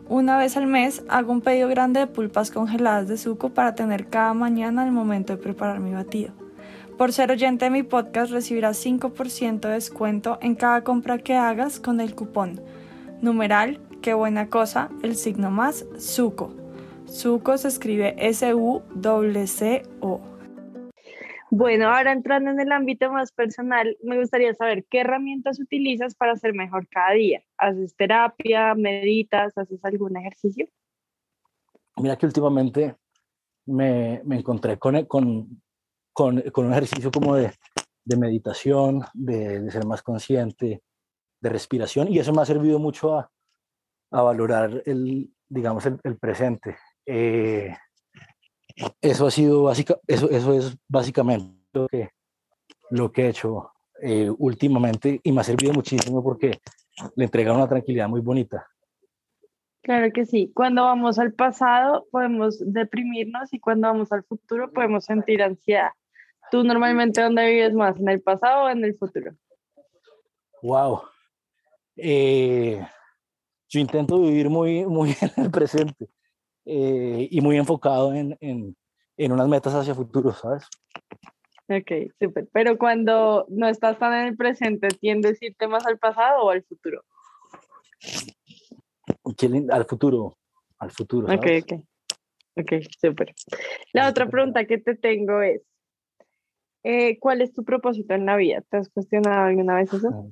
Una 0.09 0.37
vez 0.37 0.57
al 0.57 0.67
mes 0.67 1.05
hago 1.09 1.33
un 1.33 1.41
pedido 1.41 1.69
grande 1.69 2.01
de 2.01 2.07
pulpas 2.09 2.51
congeladas 2.51 3.07
de 3.09 3.17
Zuko 3.17 3.51
para 3.51 3.75
tener 3.75 4.09
cada 4.09 4.35
mañana 4.35 4.83
al 4.83 4.93
momento 4.93 5.35
de 5.35 5.43
preparar 5.43 5.79
mi 5.79 5.93
batido. 5.93 6.33
Por 6.99 7.13
ser 7.13 7.31
oyente 7.31 7.67
de 7.67 7.71
mi 7.71 7.83
podcast 7.83 8.33
recibirás 8.33 8.85
5% 8.85 9.61
de 9.61 9.75
descuento 9.75 10.39
en 10.43 10.57
cada 10.57 10.83
compra 10.83 11.19
que 11.19 11.35
hagas 11.35 11.79
con 11.81 12.01
el 12.01 12.15
cupón 12.15 12.61
numeral, 13.23 13.81
qué 14.03 14.15
buena 14.15 14.49
cosa, 14.49 14.91
el 15.03 15.17
signo 15.17 15.51
más, 15.51 15.87
Zuko. 15.99 16.62
Zuko 17.13 17.59
se 17.59 17.69
escribe 17.69 18.15
S-U-C-O. 18.19 18.91
Bueno, 21.51 21.89
ahora 21.95 22.13
entrando 22.13 22.51
en 22.51 22.59
el 22.59 22.73
ámbito 22.73 23.13
más 23.13 23.31
personal, 23.33 23.99
me 24.03 24.19
gustaría 24.19 24.55
saber 24.55 24.87
qué 24.89 25.01
herramientas 25.01 25.61
utilizas 25.61 26.15
para 26.15 26.35
ser 26.37 26.55
mejor 26.55 26.89
cada 26.89 27.13
día. 27.13 27.43
¿Haces 27.59 27.95
terapia, 27.95 28.75
meditas, 28.75 29.53
haces 29.59 29.85
algún 29.85 30.17
ejercicio? 30.17 30.67
Mira 31.99 32.17
que 32.17 32.25
últimamente 32.25 32.97
me, 33.67 34.23
me 34.25 34.39
encontré 34.39 34.79
con, 34.79 35.05
con, 35.05 35.63
con, 36.15 36.41
con, 36.41 36.65
un 36.65 36.73
ejercicio 36.73 37.11
como 37.11 37.37
de, 37.37 37.53
de 38.07 38.17
meditación, 38.17 39.03
de, 39.13 39.61
de, 39.61 39.71
ser 39.71 39.85
más 39.85 40.03
consciente, 40.03 40.83
de 41.43 41.49
respiración, 41.51 42.09
y 42.11 42.19
eso 42.19 42.33
me 42.33 42.41
ha 42.41 42.47
servido 42.47 42.79
mucho 42.79 43.19
a, 43.19 43.31
a 44.13 44.23
valorar 44.23 44.83
el, 44.87 45.31
digamos, 45.51 45.85
el, 45.85 46.01
el 46.05 46.17
presente. 46.17 46.79
Eh, 47.07 47.75
eso 49.01 49.27
ha 49.27 49.31
sido 49.31 49.65
básica, 49.65 49.99
eso, 50.07 50.31
eso 50.31 50.55
es 50.55 50.77
básicamente 50.89 51.55
lo 51.73 51.89
que, 51.89 52.11
lo 52.91 53.13
que 53.13 53.23
he 53.23 53.29
hecho 53.29 53.73
eh, 54.01 54.31
últimamente 54.39 55.21
y 55.23 55.33
me 55.33 55.41
ha 55.41 55.45
servido 55.45 55.73
muchísimo 55.73 56.23
porque 56.23 56.61
le 57.17 57.25
entrega 57.25 57.53
una 57.53 57.69
tranquilidad 57.69 58.09
muy 58.09 58.21
bonita. 58.21 58.67
Claro 59.83 60.13
que 60.13 60.27
sí. 60.27 60.51
Cuando 60.55 60.85
vamos 60.85 61.19
al 61.19 61.33
pasado 61.33 62.07
podemos 62.11 62.59
deprimirnos 62.61 63.53
y 63.53 63.59
cuando 63.59 63.89
vamos 63.89 64.13
al 64.13 64.23
futuro 64.25 64.73
podemos 64.73 65.05
sentir 65.05 65.43
ansiedad. 65.43 65.91
¿Tú 66.51 66.63
normalmente 66.63 67.23
dónde 67.23 67.47
vives 67.47 67.75
más? 67.75 67.99
¿En 67.99 68.09
el 68.09 68.21
pasado 68.21 68.65
o 68.65 68.69
en 68.69 68.85
el 68.85 68.97
futuro? 68.97 69.33
Wow. 70.63 71.03
Eh, 71.97 72.85
yo 73.69 73.81
intento 73.81 74.21
vivir 74.21 74.49
muy, 74.51 74.85
muy 74.87 75.11
en 75.21 75.45
el 75.45 75.51
presente. 75.51 76.09
Eh, 76.65 77.29
y 77.31 77.41
muy 77.41 77.57
enfocado 77.57 78.15
en, 78.15 78.37
en, 78.41 78.77
en, 79.17 79.33
unas 79.33 79.49
metas 79.49 79.75
hacia 79.75 79.95
futuro, 79.95 80.33
¿sabes? 80.33 80.65
Ok, 81.69 82.13
súper. 82.21 82.49
Pero 82.53 82.79
cuando 82.79 83.47
no 83.49 83.69
estás 83.69 83.99
tan 83.99 84.13
en 84.15 84.27
el 84.29 84.37
presente, 84.37 84.89
¿tiendes 84.89 85.43
a 85.43 85.47
irte 85.47 85.67
más 85.67 85.87
al 85.87 85.99
pasado 85.99 86.45
o 86.45 86.51
al 86.51 86.63
futuro? 86.63 87.03
Al 89.71 89.85
futuro, 89.87 90.37
al 90.79 90.91
futuro. 90.91 91.27
¿sabes? 91.27 91.63
Ok, 91.65 91.73
ok. 91.73 91.85
Ok, 92.55 92.73
súper. 93.01 93.35
La 93.95 94.09
otra 94.09 94.29
pregunta 94.29 94.67
que 94.67 94.77
te 94.77 94.95
tengo 94.95 95.41
es, 95.41 95.63
eh, 96.83 97.19
¿cuál 97.19 97.41
es 97.41 97.55
tu 97.55 97.65
propósito 97.65 98.13
en 98.15 98.27
la 98.27 98.37
vida? 98.37 98.63
¿Te 98.69 98.77
has 98.77 98.91
cuestionado 98.91 99.47
alguna 99.47 99.77
vez 99.77 99.93
eso? 99.93 100.31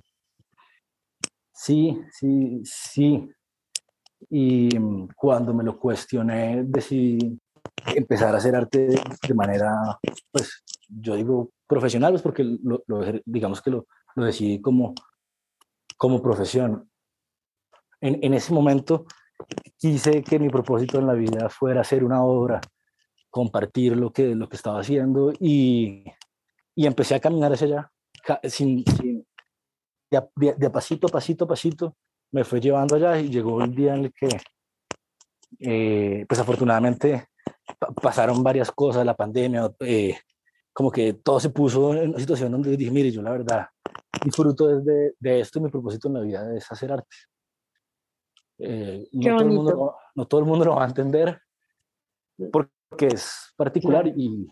Sí, 1.53 1.99
sí, 2.11 2.61
sí 2.65 3.31
y 4.31 4.79
mm, 4.79 5.09
cuando 5.17 5.53
me 5.53 5.65
lo 5.65 5.79
cuestioné 5.79 6.63
decidí 6.65 7.39
empezar 7.87 8.35
a 8.35 8.39
hacer 8.39 8.55
arte 8.55 8.89
de 8.89 9.35
manera, 9.35 9.99
pues 10.31 10.65
yo 10.89 11.17
digo 11.17 11.51
profesional, 11.67 12.13
pues 12.13 12.23
porque 12.23 12.45
lo, 12.45 12.83
digamos 13.25 13.61
que 13.61 13.71
lo, 13.71 13.87
lo, 14.15 14.25
decidí 14.25 14.61
como, 14.61 14.95
como 15.97 16.23
profesión. 16.23 16.89
En, 18.01 18.19
en, 18.23 18.35
ese 18.35 18.53
momento 18.53 19.07
quise 19.77 20.23
que 20.23 20.39
mi 20.39 20.49
propósito 20.49 20.99
en 20.99 21.07
la 21.07 21.15
vida 21.15 21.49
fuera 21.49 21.83
hacer 21.83 22.03
una 22.05 22.23
obra, 22.23 22.61
compartir 23.29 23.97
lo 23.97 24.13
que, 24.13 24.35
lo 24.35 24.49
que 24.49 24.57
estaba 24.57 24.81
haciendo 24.81 25.33
y, 25.39 26.05
y 26.75 26.87
empecé 26.87 27.15
a 27.15 27.21
caminar 27.21 27.53
hacia 27.53 27.67
allá, 27.67 27.93
sin, 28.45 28.85
sin 28.85 29.27
de, 30.11 30.17
a, 30.17 30.29
de, 30.37 30.71
pasito, 30.71 31.09
pasito, 31.09 31.47
pasito, 31.47 31.97
me 32.33 32.45
fue 32.45 32.61
llevando 32.61 32.97
allá 32.97 33.19
y 33.19 33.29
llegó 33.29 33.63
el 33.63 33.75
día 33.75 33.95
en 33.95 34.05
el 34.05 34.13
que, 34.13 34.29
eh, 35.59 36.25
pues 36.29 36.41
afortunadamente, 36.41 37.29
pasaron 38.03 38.43
varias 38.43 38.71
cosas, 38.71 39.05
la 39.05 39.17
pandemia, 39.17 39.71
eh, 39.81 40.17
como 40.73 40.91
que 40.91 41.15
todo 41.15 41.41
se 41.41 41.51
puso 41.51 41.95
en 41.95 42.11
una 42.11 42.19
situación 42.19 42.53
donde 42.53 42.77
dije, 42.77 42.91
mire, 42.91 43.11
yo 43.11 43.23
la 43.23 43.33
verdad 43.33 43.67
disfruto 44.25 44.81
de, 44.81 45.15
de 45.19 45.41
esto 45.41 45.59
y 45.59 45.63
mi 45.63 45.71
propósito 45.71 46.09
en 46.09 46.15
la 46.15 46.21
vida 46.21 46.57
es 46.57 46.71
hacer 46.71 46.93
arte. 46.93 47.17
Eh, 48.59 49.09
no, 49.13 49.37
todo 49.37 49.41
el 49.41 49.47
mundo, 49.47 49.97
no, 50.15 50.27
todo 50.27 50.41
el 50.41 50.47
mundo, 50.47 50.65
lo 50.67 50.77
va 50.77 50.85
a 50.85 50.89
entender 50.89 51.41
porque 52.53 53.07
es 53.07 53.53
particular 53.57 54.07
y, 54.07 54.49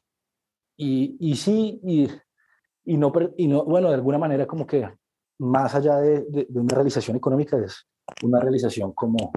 y, 0.76 1.16
y, 1.20 1.36
sí, 1.36 1.80
y, 1.84 2.08
y, 2.84 2.96
no, 2.96 3.12
y 3.36 3.48
no, 3.48 3.64
bueno, 3.64 3.88
de 3.88 3.94
alguna 3.94 4.18
manera 4.18 4.46
como 4.46 4.66
que 4.66 4.88
más 5.38 5.74
allá 5.74 5.96
de, 5.98 6.24
de, 6.29 6.46
una 6.61 6.74
realización 6.74 7.16
económica, 7.16 7.57
es 7.64 7.87
una 8.22 8.40
realización 8.40 8.92
como, 8.92 9.33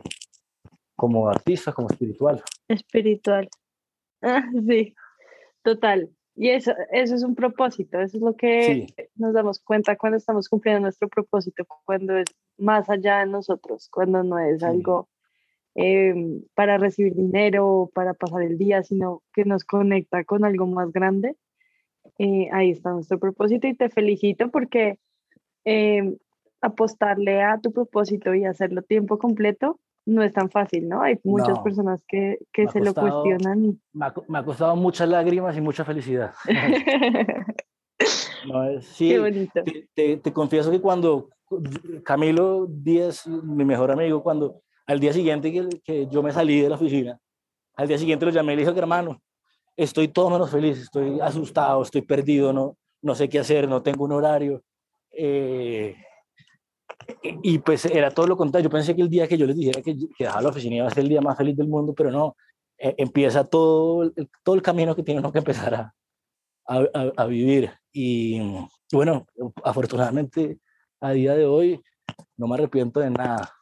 como 0.95 1.29
artista, 1.29 1.71
como 1.71 1.89
espiritual. 1.89 2.43
Espiritual. 2.67 3.49
Ah, 4.23 4.43
sí, 4.67 4.93
total. 5.63 6.11
Y 6.35 6.49
eso, 6.49 6.73
eso 6.91 7.15
es 7.15 7.23
un 7.23 7.33
propósito, 7.33 7.99
eso 7.99 8.17
es 8.17 8.23
lo 8.23 8.35
que 8.35 8.85
nos 9.15 9.33
damos 9.33 9.59
cuenta 9.59 9.97
cuando 9.97 10.17
estamos 10.17 10.47
cumpliendo 10.47 10.81
nuestro 10.81 11.09
propósito, 11.09 11.65
cuando 11.85 12.17
es 12.17 12.27
más 12.57 12.87
allá 12.87 13.19
de 13.19 13.25
nosotros, 13.25 13.89
cuando 13.91 14.23
no 14.23 14.37
es 14.37 14.61
algo 14.61 15.09
em, 15.73 16.43
para 16.53 16.77
recibir 16.77 17.15
dinero, 17.15 17.89
para 17.95 18.13
pasar 18.13 18.43
el 18.43 18.59
día, 18.59 18.83
sino 18.83 19.23
que 19.33 19.43
nos 19.43 19.63
conecta 19.63 20.23
con 20.23 20.45
algo 20.45 20.67
más 20.67 20.91
grande. 20.91 21.35
Eh, 22.19 22.49
ahí 22.51 22.71
está 22.71 22.91
nuestro 22.91 23.19
propósito 23.19 23.67
y 23.67 23.73
te 23.73 23.89
felicito 23.89 24.51
porque 24.51 24.99
Em, 25.63 26.17
apostarle 26.61 27.41
a 27.41 27.59
tu 27.59 27.71
propósito 27.71 28.33
y 28.35 28.45
hacerlo 28.45 28.83
tiempo 28.83 29.17
completo 29.17 29.79
no 30.05 30.23
es 30.23 30.33
tan 30.33 30.49
fácil, 30.49 30.87
¿no? 30.87 31.01
Hay 31.01 31.19
muchas 31.23 31.59
personas 31.59 32.03
que, 32.07 32.39
que 32.51 32.67
se 32.67 32.79
lo 32.79 32.93
cuestionan. 32.93 33.65
Y... 33.65 33.79
Me, 33.93 34.05
ha, 34.05 34.43
costado 34.43 34.75
muchas 34.75 35.07
lágrimas 35.07 35.55
y 35.57 35.61
mucha 35.61 35.85
felicidad. 35.85 36.33
sí, 38.81 39.09
Qué 39.09 39.19
bonito. 39.19 39.61
Te, 39.93 40.17
te, 40.17 40.33
confieso 40.33 40.71
que 40.71 40.81
cuando 40.81 41.29
Camilo 42.03 42.67
Díaz, 42.67 43.27
mi 43.27 43.63
mejor 43.65 43.91
amigo, 43.91 44.23
cuando 44.23 44.61
al 44.87 44.99
día 44.99 45.13
siguiente 45.13 45.51
que, 45.51 45.69
que, 45.83 46.07
yo 46.07 46.23
me 46.23 46.31
salí 46.31 46.61
de 46.61 46.69
la 46.69 46.75
oficina, 46.75 47.19
al 47.75 47.87
día 47.87 47.97
siguiente 47.97 48.25
lo 48.25 48.31
llamé 48.31 48.53
y 48.53 48.55
le 48.57 48.65
dije, 48.65 48.77
hermano, 48.77 49.21
estoy 49.77 50.07
todo 50.07 50.31
menos 50.31 50.49
feliz, 50.49 50.79
estoy 50.79 51.19
asustado, 51.19 51.81
estoy 51.83 52.01
perdido, 52.01 52.51
no, 52.53 52.75
no 53.01 53.15
sé 53.15 53.29
qué 53.29 53.39
hacer, 53.39 53.67
no 53.67 53.83
tengo 53.83 54.05
un 54.05 54.13
horario, 54.13 54.63
eh, 55.11 55.95
y 57.23 57.59
pues 57.59 57.85
era 57.85 58.11
todo 58.11 58.27
lo 58.27 58.37
contrario. 58.37 58.69
Yo 58.69 58.71
pensé 58.71 58.95
que 58.95 59.01
el 59.01 59.09
día 59.09 59.27
que 59.27 59.37
yo 59.37 59.45
les 59.45 59.55
dijera 59.55 59.81
que, 59.81 59.95
que 59.95 60.23
dejaba 60.23 60.41
la 60.41 60.49
oficina 60.49 60.75
iba 60.77 60.87
a 60.87 60.91
ser 60.91 61.03
el 61.03 61.09
día 61.09 61.21
más 61.21 61.37
feliz 61.37 61.55
del 61.55 61.67
mundo, 61.67 61.93
pero 61.95 62.11
no. 62.11 62.35
Eh, 62.77 62.95
empieza 62.97 63.43
todo, 63.43 64.03
el, 64.03 64.29
todo 64.43 64.55
el 64.55 64.61
camino 64.61 64.95
que 64.95 65.03
tiene 65.03 65.19
uno 65.19 65.31
que 65.31 65.39
empezar 65.39 65.73
a, 65.75 65.93
a, 66.67 67.11
a, 67.15 67.25
vivir. 67.25 67.71
Y 67.93 68.41
bueno, 68.91 69.27
afortunadamente 69.63 70.57
a 70.99 71.11
día 71.11 71.35
de 71.35 71.45
hoy 71.45 71.81
no 72.37 72.47
me 72.47 72.55
arrepiento 72.55 72.99
de 72.99 73.11
nada. 73.11 73.53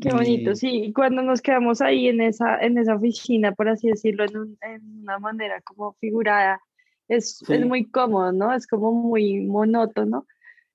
Qué 0.00 0.10
bonito, 0.10 0.54
sí. 0.54 0.92
Cuando 0.94 1.22
nos 1.22 1.40
quedamos 1.40 1.80
ahí 1.80 2.08
en 2.08 2.20
esa, 2.20 2.58
en 2.58 2.78
esa 2.78 2.94
oficina, 2.94 3.52
por 3.52 3.68
así 3.68 3.88
decirlo, 3.88 4.24
en, 4.24 4.36
un, 4.36 4.58
en 4.62 5.02
una 5.02 5.18
manera 5.18 5.60
como 5.62 5.92
figurada, 5.94 6.60
es, 7.08 7.42
es, 7.48 7.66
muy 7.66 7.90
cómodo, 7.90 8.32
¿no? 8.32 8.54
Es 8.54 8.66
como 8.66 8.92
muy 8.92 9.40
monótono. 9.40 10.26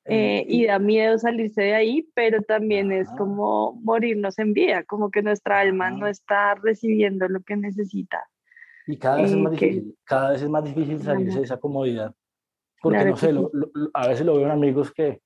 eh, 0.05 0.43
y 0.47 0.65
da 0.65 0.79
miedo 0.79 1.17
salirse 1.19 1.61
de 1.61 1.75
ahí, 1.75 2.09
pero 2.15 2.41
también 2.41 2.91
es 2.91 3.07
como 3.11 3.73
morirnos 3.83 4.39
en 4.39 4.53
vida, 4.53 4.83
como 4.83 5.11
que 5.11 5.21
nuestra 5.21 5.59
alma 5.59 5.91
no 5.91 6.07
está 6.07 6.55
recibiendo 6.55 7.27
lo 7.27 7.41
que 7.41 7.55
necesita. 7.55 8.23
Y 8.87 8.97
cada 8.97 9.17
vez 9.21 9.31
es 9.31 9.37
más 9.37 9.51
difícil, 9.51 9.95
cada 10.03 10.31
vez 10.31 10.41
es 10.41 10.49
más 10.49 10.63
difícil 10.63 10.99
salirse 10.99 11.37
de 11.37 11.45
esa 11.45 11.57
comodidad. 11.57 12.15
Porque 12.81 13.05
no 13.05 13.15
sé, 13.17 13.35
a 13.93 14.07
veces 14.07 14.25
lo 14.25 14.35
veo 14.35 14.45
en 14.45 14.51
amigos 14.51 14.91
que, 14.91 15.21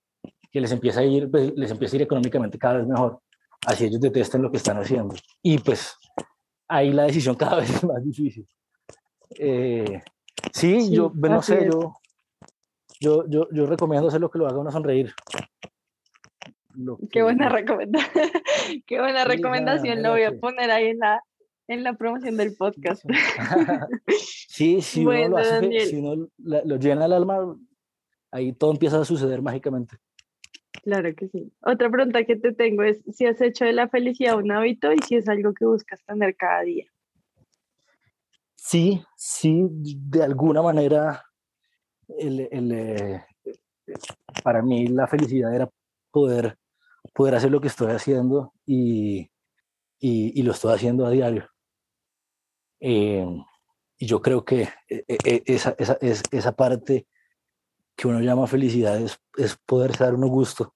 que 0.51 0.59
les 0.59 0.71
empieza 0.71 0.99
a 0.99 1.03
ir, 1.03 1.29
pues, 1.31 1.53
les 1.55 1.71
empieza 1.71 1.95
a 1.95 1.97
ir 1.97 2.01
económicamente 2.01 2.57
cada 2.57 2.79
vez 2.79 2.87
mejor. 2.87 3.19
Así 3.65 3.85
ellos 3.85 4.01
detestan 4.01 4.41
lo 4.41 4.51
que 4.51 4.57
están 4.57 4.77
haciendo. 4.77 5.15
Y 5.41 5.59
pues 5.59 5.95
ahí 6.67 6.91
la 6.91 7.03
decisión 7.03 7.35
cada 7.39 7.57
vez 7.57 7.69
es 7.69 7.83
más 7.83 8.03
difícil. 8.03 8.45
Eh, 9.39 10.01
sí, 10.51 10.91
yo, 10.91 11.11
no 11.15 11.41
sé, 11.41 11.69
yo, 11.71 11.93
yo, 12.99 13.25
yo, 13.27 13.47
yo, 13.51 13.65
recomiendo 13.65 14.07
hacer 14.07 14.21
lo 14.21 14.29
que 14.29 14.39
lo 14.39 14.47
haga 14.47 14.59
uno 14.59 14.71
sonreír. 14.71 15.13
Qué 17.11 17.23
buena 17.23 17.49
recomendación. 17.49 18.29
Qué 18.85 18.99
buena 18.99 19.25
recomendación. 19.25 20.01
lo 20.01 20.11
voy 20.11 20.23
a 20.23 20.31
poner 20.39 20.71
ahí 20.71 20.87
en 20.87 20.99
la, 20.99 21.21
en 21.67 21.83
la 21.83 21.93
promoción 21.93 22.37
del 22.37 22.55
podcast. 22.55 23.03
sí, 24.47 24.81
si 24.81 25.05
uno, 25.05 25.29
lo, 25.29 25.37
hace, 25.37 25.85
si 25.85 25.97
uno 25.97 26.27
lo 26.37 26.75
llena 26.77 27.05
el 27.05 27.13
alma, 27.13 27.55
ahí 28.31 28.53
todo 28.53 28.71
empieza 28.71 28.99
a 28.99 29.05
suceder 29.05 29.41
mágicamente. 29.41 29.97
Claro 30.83 31.13
que 31.15 31.29
sí. 31.29 31.51
Otra 31.61 31.89
pregunta 31.89 32.25
que 32.25 32.35
te 32.35 32.51
tengo 32.51 32.83
es 32.83 33.01
si 33.13 33.25
has 33.25 33.39
hecho 33.39 33.63
de 33.65 33.73
la 33.73 33.87
felicidad 33.87 34.37
un 34.37 34.51
hábito 34.51 34.91
y 34.91 34.97
si 35.07 35.15
es 35.15 35.29
algo 35.29 35.53
que 35.53 35.65
buscas 35.65 36.03
tener 36.03 36.35
cada 36.35 36.61
día. 36.63 36.85
Sí, 38.65 39.03
sí, 39.17 39.67
de 39.69 40.23
alguna 40.23 40.61
manera 40.61 41.21
el, 42.07 42.47
el, 42.49 42.71
eh, 42.71 43.25
para 44.41 44.61
mí 44.61 44.87
la 44.87 45.05
felicidad 45.05 45.53
era 45.53 45.69
poder, 46.11 46.57
poder 47.13 47.35
hacer 47.35 47.51
lo 47.51 47.59
que 47.59 47.67
estoy 47.67 47.91
haciendo 47.91 48.53
y, 48.65 49.29
y, 49.99 50.39
y 50.39 50.43
lo 50.43 50.53
estoy 50.53 50.73
haciendo 50.73 51.05
a 51.05 51.09
diario. 51.09 51.45
Eh, 52.79 53.27
y 53.97 54.05
yo 54.07 54.21
creo 54.21 54.45
que 54.45 54.69
eh, 54.89 55.43
esa, 55.45 55.75
esa, 55.77 55.97
esa 55.99 56.51
parte 56.53 57.05
que 57.97 58.07
uno 58.07 58.21
llama 58.21 58.47
felicidad 58.47 58.97
es, 58.99 59.19
es 59.35 59.57
poderse 59.65 60.05
dar 60.05 60.15
uno 60.15 60.27
gusto. 60.27 60.73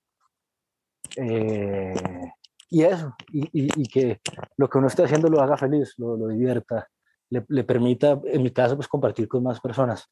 Y 2.69 2.83
eso, 2.83 3.15
y, 3.31 3.49
y, 3.53 3.87
que 3.87 4.19
lo 4.57 4.69
que 4.69 4.77
uno 4.77 4.87
esté 4.87 5.03
haciendo 5.05 5.29
lo 5.29 5.39
haga 5.41 5.55
feliz, 5.55 5.93
lo, 5.97 6.17
lo 6.17 6.27
divierta, 6.27 6.89
le, 7.29 7.45
le, 7.47 7.63
permita, 7.63 8.19
en 8.25 8.43
mi 8.43 8.51
caso, 8.51 8.75
pues 8.75 8.87
compartir 8.87 9.27
con 9.27 9.43
más 9.43 9.59
personas. 9.59 10.09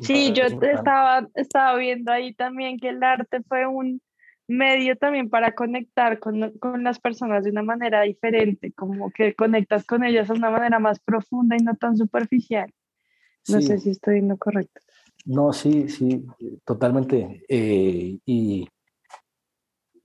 sí, 0.00 0.32
yo 0.32 0.44
estaba, 0.44 1.28
estaba 1.34 1.76
viendo 1.78 2.12
ahí 2.12 2.34
también 2.34 2.78
que 2.78 2.90
el 2.90 3.02
arte 3.02 3.42
fue 3.42 3.66
un 3.66 4.00
medio 4.48 4.96
también 4.96 5.28
para 5.28 5.54
conectar 5.54 6.18
con, 6.18 6.52
con, 6.58 6.82
las 6.82 6.98
personas 6.98 7.44
de 7.44 7.50
una 7.50 7.62
manera 7.62 8.02
diferente, 8.02 8.72
como 8.72 9.10
que 9.10 9.34
conectas 9.34 9.84
con 9.84 10.04
ellas 10.04 10.28
de 10.28 10.34
una 10.34 10.50
manera 10.50 10.78
más 10.78 10.98
profunda 11.00 11.56
y 11.56 11.62
no 11.62 11.74
tan 11.76 11.96
superficial. 11.96 12.72
No 13.48 13.60
sé 13.60 13.78
si 13.78 13.90
estoy 13.90 14.18
en 14.18 14.28
lo 14.28 14.36
correcto. 14.36 14.80
No, 15.24 15.52
sí, 15.52 15.88
sí, 15.88 16.24
totalmente. 16.64 17.44
Eh, 17.48 18.18
y, 18.24 18.68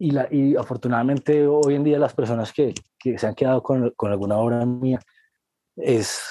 y, 0.03 0.11
la, 0.11 0.27
y 0.29 0.57
afortunadamente 0.57 1.47
hoy 1.47 1.75
en 1.75 1.83
día 1.85 1.97
las 1.97 2.13
personas 2.13 2.51
que, 2.51 2.73
que 2.99 3.17
se 3.17 3.25
han 3.25 3.35
quedado 3.35 3.63
con, 3.63 3.89
con, 3.91 4.11
alguna 4.11 4.37
obra 4.37 4.65
mía 4.65 4.99
es, 5.77 6.29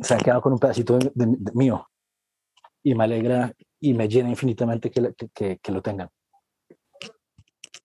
se 0.00 0.14
han 0.14 0.20
quedado 0.20 0.40
con 0.40 0.54
un 0.54 0.58
pedacito 0.58 0.98
de, 0.98 1.36
mío. 1.52 1.86
Y 2.82 2.94
me 2.94 3.04
alegra 3.04 3.52
y 3.80 3.92
me 3.92 4.08
llena 4.08 4.30
infinitamente 4.30 4.90
que, 4.90 5.12
que, 5.34 5.58
que, 5.58 5.72
lo 5.72 5.82
tengan. 5.82 6.08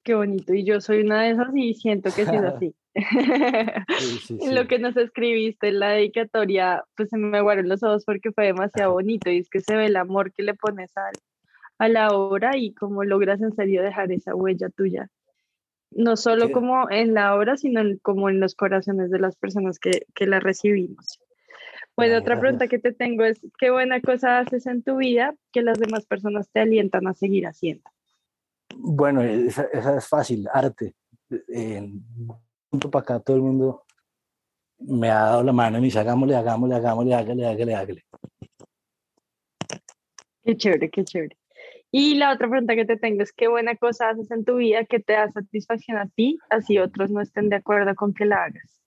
Qué 0.01 0.15
bonito. 0.15 0.53
Y 0.53 0.63
yo 0.63 0.79
soy 0.79 1.01
una 1.01 1.23
de 1.23 1.31
esas 1.31 1.49
y 1.53 1.73
siento 1.73 2.09
que 2.15 2.25
sí 2.25 2.31
es 2.33 2.43
así. 2.43 2.75
Lo 4.53 4.65
que 4.65 4.79
nos 4.79 4.95
escribiste 4.95 5.67
en 5.67 5.79
la 5.79 5.89
dedicatoria, 5.89 6.85
pues 6.95 7.09
se 7.09 7.17
me 7.17 7.41
guardaron 7.41 7.67
los 7.67 7.83
ojos 7.83 8.05
porque 8.05 8.31
fue 8.31 8.45
demasiado 8.45 8.93
bonito 8.93 9.29
y 9.29 9.39
es 9.39 9.49
que 9.49 9.59
se 9.59 9.75
ve 9.75 9.87
el 9.87 9.97
amor 9.97 10.31
que 10.31 10.43
le 10.43 10.53
pones 10.53 10.95
a, 10.95 11.11
a 11.79 11.89
la 11.89 12.11
obra 12.11 12.55
y 12.55 12.73
cómo 12.73 13.03
logras 13.03 13.41
en 13.41 13.53
serio 13.53 13.83
dejar 13.83 14.09
esa 14.13 14.33
huella 14.33 14.69
tuya. 14.69 15.09
No 15.97 16.15
solo 16.15 16.51
como 16.51 16.89
en 16.91 17.15
la 17.15 17.35
obra, 17.35 17.57
sino 17.57 17.81
como 18.03 18.29
en 18.29 18.39
los 18.39 18.53
corazones 18.53 19.09
de 19.09 19.17
las 19.17 19.35
personas 19.35 19.79
que, 19.79 20.05
que 20.13 20.27
la 20.27 20.39
recibimos. 20.39 21.19
Bueno, 21.95 22.19
otra 22.19 22.39
pregunta 22.39 22.67
que 22.67 22.77
te 22.77 22.93
tengo 22.93 23.23
es, 23.23 23.41
¿qué 23.57 23.71
buena 23.71 23.99
cosa 24.01 24.37
haces 24.37 24.67
en 24.67 24.83
tu 24.83 24.97
vida 24.97 25.33
que 25.51 25.63
las 25.63 25.79
demás 25.79 26.05
personas 26.05 26.51
te 26.51 26.59
alientan 26.59 27.07
a 27.07 27.15
seguir 27.15 27.47
haciendo? 27.47 27.89
Bueno, 28.75 29.23
esa, 29.23 29.63
esa 29.73 29.97
es 29.97 30.07
fácil, 30.07 30.47
arte. 30.53 30.93
Eh, 31.51 31.91
punto 32.69 32.91
para 32.91 33.01
acá 33.01 33.19
todo 33.19 33.37
el 33.37 33.41
mundo 33.41 33.83
me 34.77 35.09
ha 35.09 35.21
dado 35.21 35.43
la 35.43 35.51
mano 35.51 35.79
y 35.79 35.81
me 35.81 35.85
dice, 35.87 35.97
hagámosle, 35.97 36.35
hagámosle, 36.35 36.75
hagámosle, 36.75 37.15
hágale, 37.15 37.47
hágale, 37.47 37.75
hágale. 37.75 38.05
Qué 40.43 40.55
chévere, 40.55 40.89
qué 40.91 41.03
chévere. 41.03 41.37
Y 41.91 42.15
la 42.15 42.33
otra 42.33 42.49
pregunta 42.49 42.75
que 42.75 42.85
te 42.85 42.97
tengo 42.97 43.23
es, 43.23 43.31
¿qué 43.31 43.47
buena 43.47 43.75
cosa 43.75 44.09
haces 44.09 44.29
en 44.31 44.43
tu 44.43 44.57
vida 44.57 44.85
que 44.85 44.99
te 44.99 45.13
da 45.13 45.31
satisfacción 45.31 45.97
a 45.97 46.07
ti, 46.07 46.37
así 46.49 46.77
otros 46.77 47.11
no 47.11 47.21
estén 47.21 47.49
de 47.49 47.55
acuerdo 47.57 47.95
con 47.95 48.13
que 48.13 48.25
la 48.25 48.43
hagas? 48.43 48.81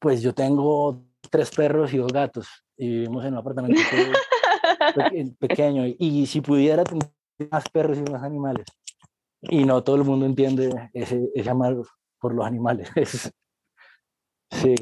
Pues 0.00 0.22
yo 0.22 0.34
tengo 0.34 1.04
tres 1.30 1.50
perros 1.50 1.92
y 1.92 1.98
dos 1.98 2.12
gatos 2.12 2.48
y 2.76 2.88
vivimos 2.88 3.24
en 3.24 3.34
un 3.34 3.38
apartamento 3.38 3.80
pequeño 5.38 5.84
y 5.86 6.26
si 6.26 6.40
pudiera 6.40 6.84
tener 6.84 7.08
más 7.50 7.68
perros 7.68 7.98
y 7.98 8.10
más 8.10 8.22
animales. 8.22 8.66
Y 9.42 9.64
no 9.64 9.82
todo 9.82 9.96
el 9.96 10.04
mundo 10.04 10.26
entiende 10.26 10.90
ese, 10.92 11.30
ese 11.34 11.50
por 12.20 12.34
los 12.34 12.46
animales. 12.46 12.90
sí. 14.50 14.74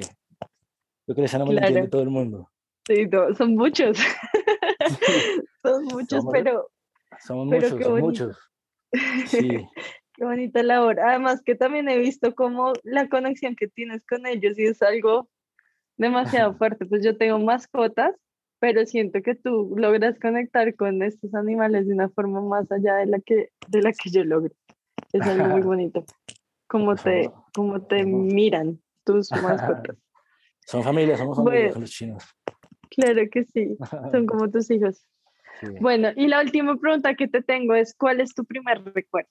Yo 1.06 1.14
creo 1.14 1.16
que 1.16 1.24
esa 1.24 1.38
no 1.38 1.46
me 1.46 1.52
claro. 1.52 1.66
entiende 1.66 1.90
todo 1.90 2.02
el 2.02 2.10
mundo. 2.10 2.50
Sí, 2.86 3.06
no, 3.06 3.34
son 3.34 3.54
muchos. 3.54 3.98
son 5.62 5.84
muchos, 5.86 6.24
pero. 6.30 6.70
Somos 7.20 7.48
pero 7.50 7.70
muchos, 7.70 7.86
son 7.86 8.00
muchos. 8.00 8.38
Sí. 9.26 9.66
qué 10.14 10.24
bonita 10.24 10.62
labor. 10.62 11.00
Además 11.00 11.42
que 11.42 11.56
también 11.56 11.88
he 11.88 11.98
visto 11.98 12.34
cómo 12.34 12.72
la 12.84 13.08
conexión 13.08 13.56
que 13.56 13.66
tienes 13.66 14.06
con 14.06 14.26
ellos 14.26 14.58
y 14.58 14.66
es 14.66 14.82
algo 14.82 15.28
demasiado 15.96 16.54
fuerte. 16.54 16.86
Pues 16.86 17.04
yo 17.04 17.16
tengo 17.16 17.38
mascotas, 17.40 18.14
pero 18.60 18.86
siento 18.86 19.20
que 19.22 19.34
tú 19.34 19.74
logras 19.76 20.18
conectar 20.20 20.76
con 20.76 21.02
estos 21.02 21.34
animales 21.34 21.88
de 21.88 21.94
una 21.94 22.08
forma 22.08 22.40
más 22.40 22.70
allá 22.70 22.96
de 22.96 23.06
la 23.06 23.18
que, 23.18 23.50
de 23.68 23.82
la 23.82 23.92
que 23.92 24.10
yo 24.10 24.22
logro. 24.24 24.54
Es 25.12 25.22
algo 25.22 25.46
muy 25.46 25.62
bonito 25.62 26.04
cómo 26.74 26.96
te, 26.96 27.30
cómo 27.54 27.82
te 27.82 28.04
miran 28.04 28.80
tus 29.04 29.30
mascotas. 29.42 29.96
Son 30.66 30.82
familia, 30.82 31.16
somos 31.16 31.36
familia 31.36 31.70
con 31.70 31.82
los 31.82 31.90
chinos. 31.90 32.24
Claro 32.90 33.22
que 33.30 33.44
sí, 33.44 33.76
son 34.12 34.26
como 34.26 34.50
tus 34.50 34.70
hijos. 34.70 35.06
Bueno, 35.80 36.08
y 36.16 36.28
la 36.28 36.40
última 36.40 36.76
pregunta 36.76 37.14
que 37.14 37.28
te 37.28 37.42
tengo 37.42 37.74
es, 37.74 37.94
¿cuál 37.94 38.20
es 38.20 38.34
tu 38.34 38.44
primer 38.44 38.82
recuerdo? 38.84 39.30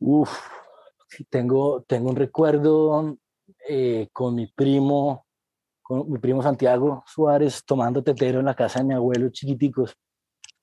Uf, 0.00 0.30
tengo, 1.30 1.82
tengo 1.82 2.10
un 2.10 2.16
recuerdo 2.16 3.16
eh, 3.68 4.08
con 4.12 4.34
mi 4.34 4.46
primo, 4.46 5.26
con 5.82 6.10
mi 6.10 6.18
primo 6.18 6.42
Santiago 6.42 7.04
Suárez, 7.06 7.64
tomando 7.64 8.02
tetero 8.02 8.40
en 8.40 8.46
la 8.46 8.54
casa 8.54 8.80
de 8.80 8.86
mi 8.86 8.94
abuelo, 8.94 9.30
chiquiticos. 9.30 9.96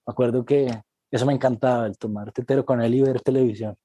Me 0.06 0.12
acuerdo 0.12 0.46
que 0.46 0.68
eso 1.10 1.26
me 1.26 1.34
encantaba, 1.34 1.88
el 1.88 1.98
tomar 1.98 2.32
tetero 2.32 2.66
con 2.66 2.82
él 2.82 2.96
y 2.96 3.02
ver 3.02 3.22
televisión. 3.22 3.76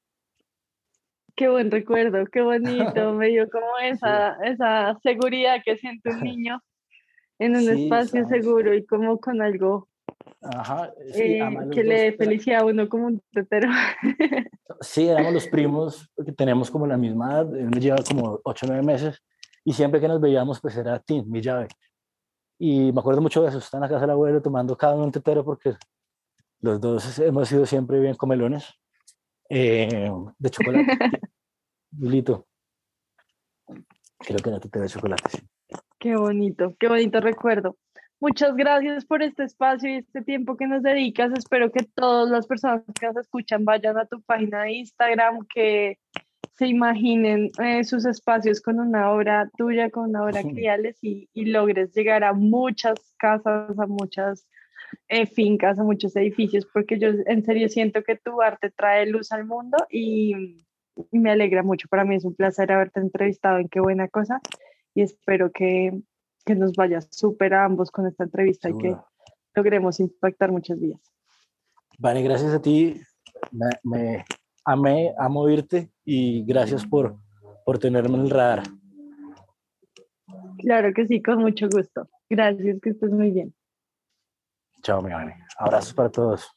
Qué 1.35 1.49
buen 1.49 1.69
recuerdo, 1.69 2.25
qué 2.31 2.41
bonito, 2.41 3.13
me 3.13 3.27
dio 3.27 3.49
como 3.49 3.77
esa, 3.83 4.37
esa 4.43 4.97
seguridad 5.03 5.61
que 5.63 5.77
siente 5.77 6.09
un 6.09 6.21
niño 6.21 6.61
en 7.39 7.55
un 7.55 7.69
espacio 7.69 8.27
seguro 8.27 8.73
y 8.73 8.85
como 8.85 9.19
con 9.19 9.41
algo 9.41 9.87
eh, 11.15 11.39
que 11.71 11.83
le 11.83 12.13
felicidad 12.13 12.61
a 12.61 12.65
uno 12.65 12.87
como 12.87 13.07
un 13.07 13.21
tetero. 13.31 13.69
Sí, 14.79 15.07
éramos 15.07 15.33
los 15.33 15.47
primos 15.47 16.07
que 16.23 16.31
tenemos 16.31 16.69
como 16.69 16.85
la 16.85 16.97
misma 16.97 17.31
edad, 17.31 17.47
uno 17.47 17.79
lleva 17.79 17.97
como 18.07 18.39
8 18.43 18.65
o 18.67 18.69
9 18.69 18.83
meses 18.83 19.23
y 19.65 19.73
siempre 19.73 19.99
que 19.99 20.07
nos 20.07 20.21
veíamos 20.21 20.61
pues 20.61 20.77
era 20.77 20.99
Tim, 20.99 21.25
mi 21.27 21.41
llave. 21.41 21.67
Y 22.59 22.91
me 22.91 22.99
acuerdo 22.99 23.21
mucho 23.21 23.41
de 23.41 23.49
eso, 23.49 23.57
está 23.57 23.77
en 23.77 23.81
la 23.81 23.89
casa 23.89 24.01
del 24.01 24.11
abuelo 24.11 24.39
tomando 24.39 24.77
cada 24.77 24.93
uno 24.93 25.05
un 25.05 25.11
tetero 25.11 25.43
porque 25.43 25.77
los 26.59 26.79
dos 26.79 27.17
hemos 27.17 27.49
sido 27.49 27.65
siempre 27.65 27.99
bien 27.99 28.13
comelones 28.13 28.71
eh, 29.49 30.11
de 30.37 30.49
chocolate. 30.51 30.85
Lito. 31.97 32.45
Creo 34.19 34.39
que 34.39 34.51
no 34.51 34.59
te 34.59 34.79
de 34.79 34.89
chocolate. 34.89 35.47
Qué 35.99 36.15
bonito, 36.15 36.75
qué 36.79 36.87
bonito 36.87 37.19
recuerdo. 37.19 37.77
Muchas 38.19 38.55
gracias 38.55 39.05
por 39.05 39.21
este 39.21 39.43
espacio 39.43 39.89
y 39.89 39.95
este 39.97 40.23
tiempo 40.23 40.57
que 40.57 40.67
nos 40.67 40.81
dedicas. 40.81 41.31
Espero 41.37 41.71
que 41.71 41.85
todas 41.95 42.29
las 42.29 42.47
personas 42.47 42.83
que 42.99 43.05
nos 43.07 43.17
escuchan 43.17 43.63
vayan 43.63 43.97
a 43.97 44.05
tu 44.05 44.21
página 44.23 44.63
de 44.63 44.73
Instagram, 44.73 45.45
que 45.53 45.99
se 46.55 46.67
imaginen 46.67 47.51
eh, 47.63 47.83
sus 47.83 48.05
espacios 48.05 48.59
con 48.61 48.79
una 48.79 49.11
obra 49.11 49.49
tuya, 49.55 49.91
con 49.91 50.09
una 50.09 50.23
obra 50.23 50.41
Criales 50.41 50.97
y, 51.03 51.29
y, 51.33 51.45
logres 51.45 51.93
llegar 51.93 52.23
a 52.23 52.33
muchas 52.33 53.13
casas, 53.17 53.77
a 53.77 53.85
muchas 53.85 54.47
eh, 55.09 55.27
fincas 55.27 55.77
o 55.77 55.83
muchos 55.83 56.15
edificios, 56.15 56.65
porque 56.65 56.97
yo 56.97 57.09
en 57.25 57.43
serio 57.43 57.69
siento 57.69 58.03
que 58.03 58.15
tu 58.15 58.41
arte 58.41 58.71
trae 58.71 59.05
luz 59.05 59.31
al 59.31 59.45
mundo 59.45 59.77
y, 59.91 60.57
me 61.11 61.29
alegra 61.29 61.61
mucho. 61.61 61.87
Para 61.87 62.05
mí 62.05 62.15
es 62.15 62.25
un 62.25 62.33
placer 62.33 62.71
haberte 62.71 62.99
entrevistado 62.99 63.59
en 63.59 63.69
Qué 63.69 63.79
Buena 63.79 64.07
Cosa 64.07 64.41
y 64.97 65.03
espero 65.03 65.51
que, 65.51 66.01
que 66.43 66.55
nos 66.55 66.73
vaya 66.73 67.01
súper 67.01 67.53
a 67.53 67.65
ambos 67.65 67.91
con 67.91 68.07
esta 68.07 68.23
entrevista 68.23 68.67
y 68.67 68.77
que 68.79 68.97
logremos 69.53 69.99
impactar 69.99 70.51
muchas 70.51 70.79
vidas. 70.79 70.99
Vale, 71.99 72.23
gracias 72.23 72.51
a 72.51 72.59
ti. 72.59 72.99
Me, 73.51 73.69
me 73.83 74.25
amé, 74.65 75.13
amo 75.19 75.41
oírte 75.41 75.91
y 76.03 76.43
gracias 76.45 76.83
por, 76.83 77.15
por 77.63 77.77
tenerme 77.77 78.15
en 78.15 78.23
el 78.23 78.29
radar. 78.31 78.63
Claro 80.57 80.91
que 80.95 81.05
sí, 81.05 81.21
con 81.21 81.41
mucho 81.41 81.69
gusto. 81.69 82.09
Gracias, 82.27 82.81
que 82.81 82.89
estés 82.89 83.11
muy 83.11 83.29
bien. 83.29 83.53
Chao, 84.81 85.03
mi 85.03 85.11
Vane. 85.11 85.45
Abrazos 85.59 85.93
para 85.93 86.09
todos. 86.09 86.56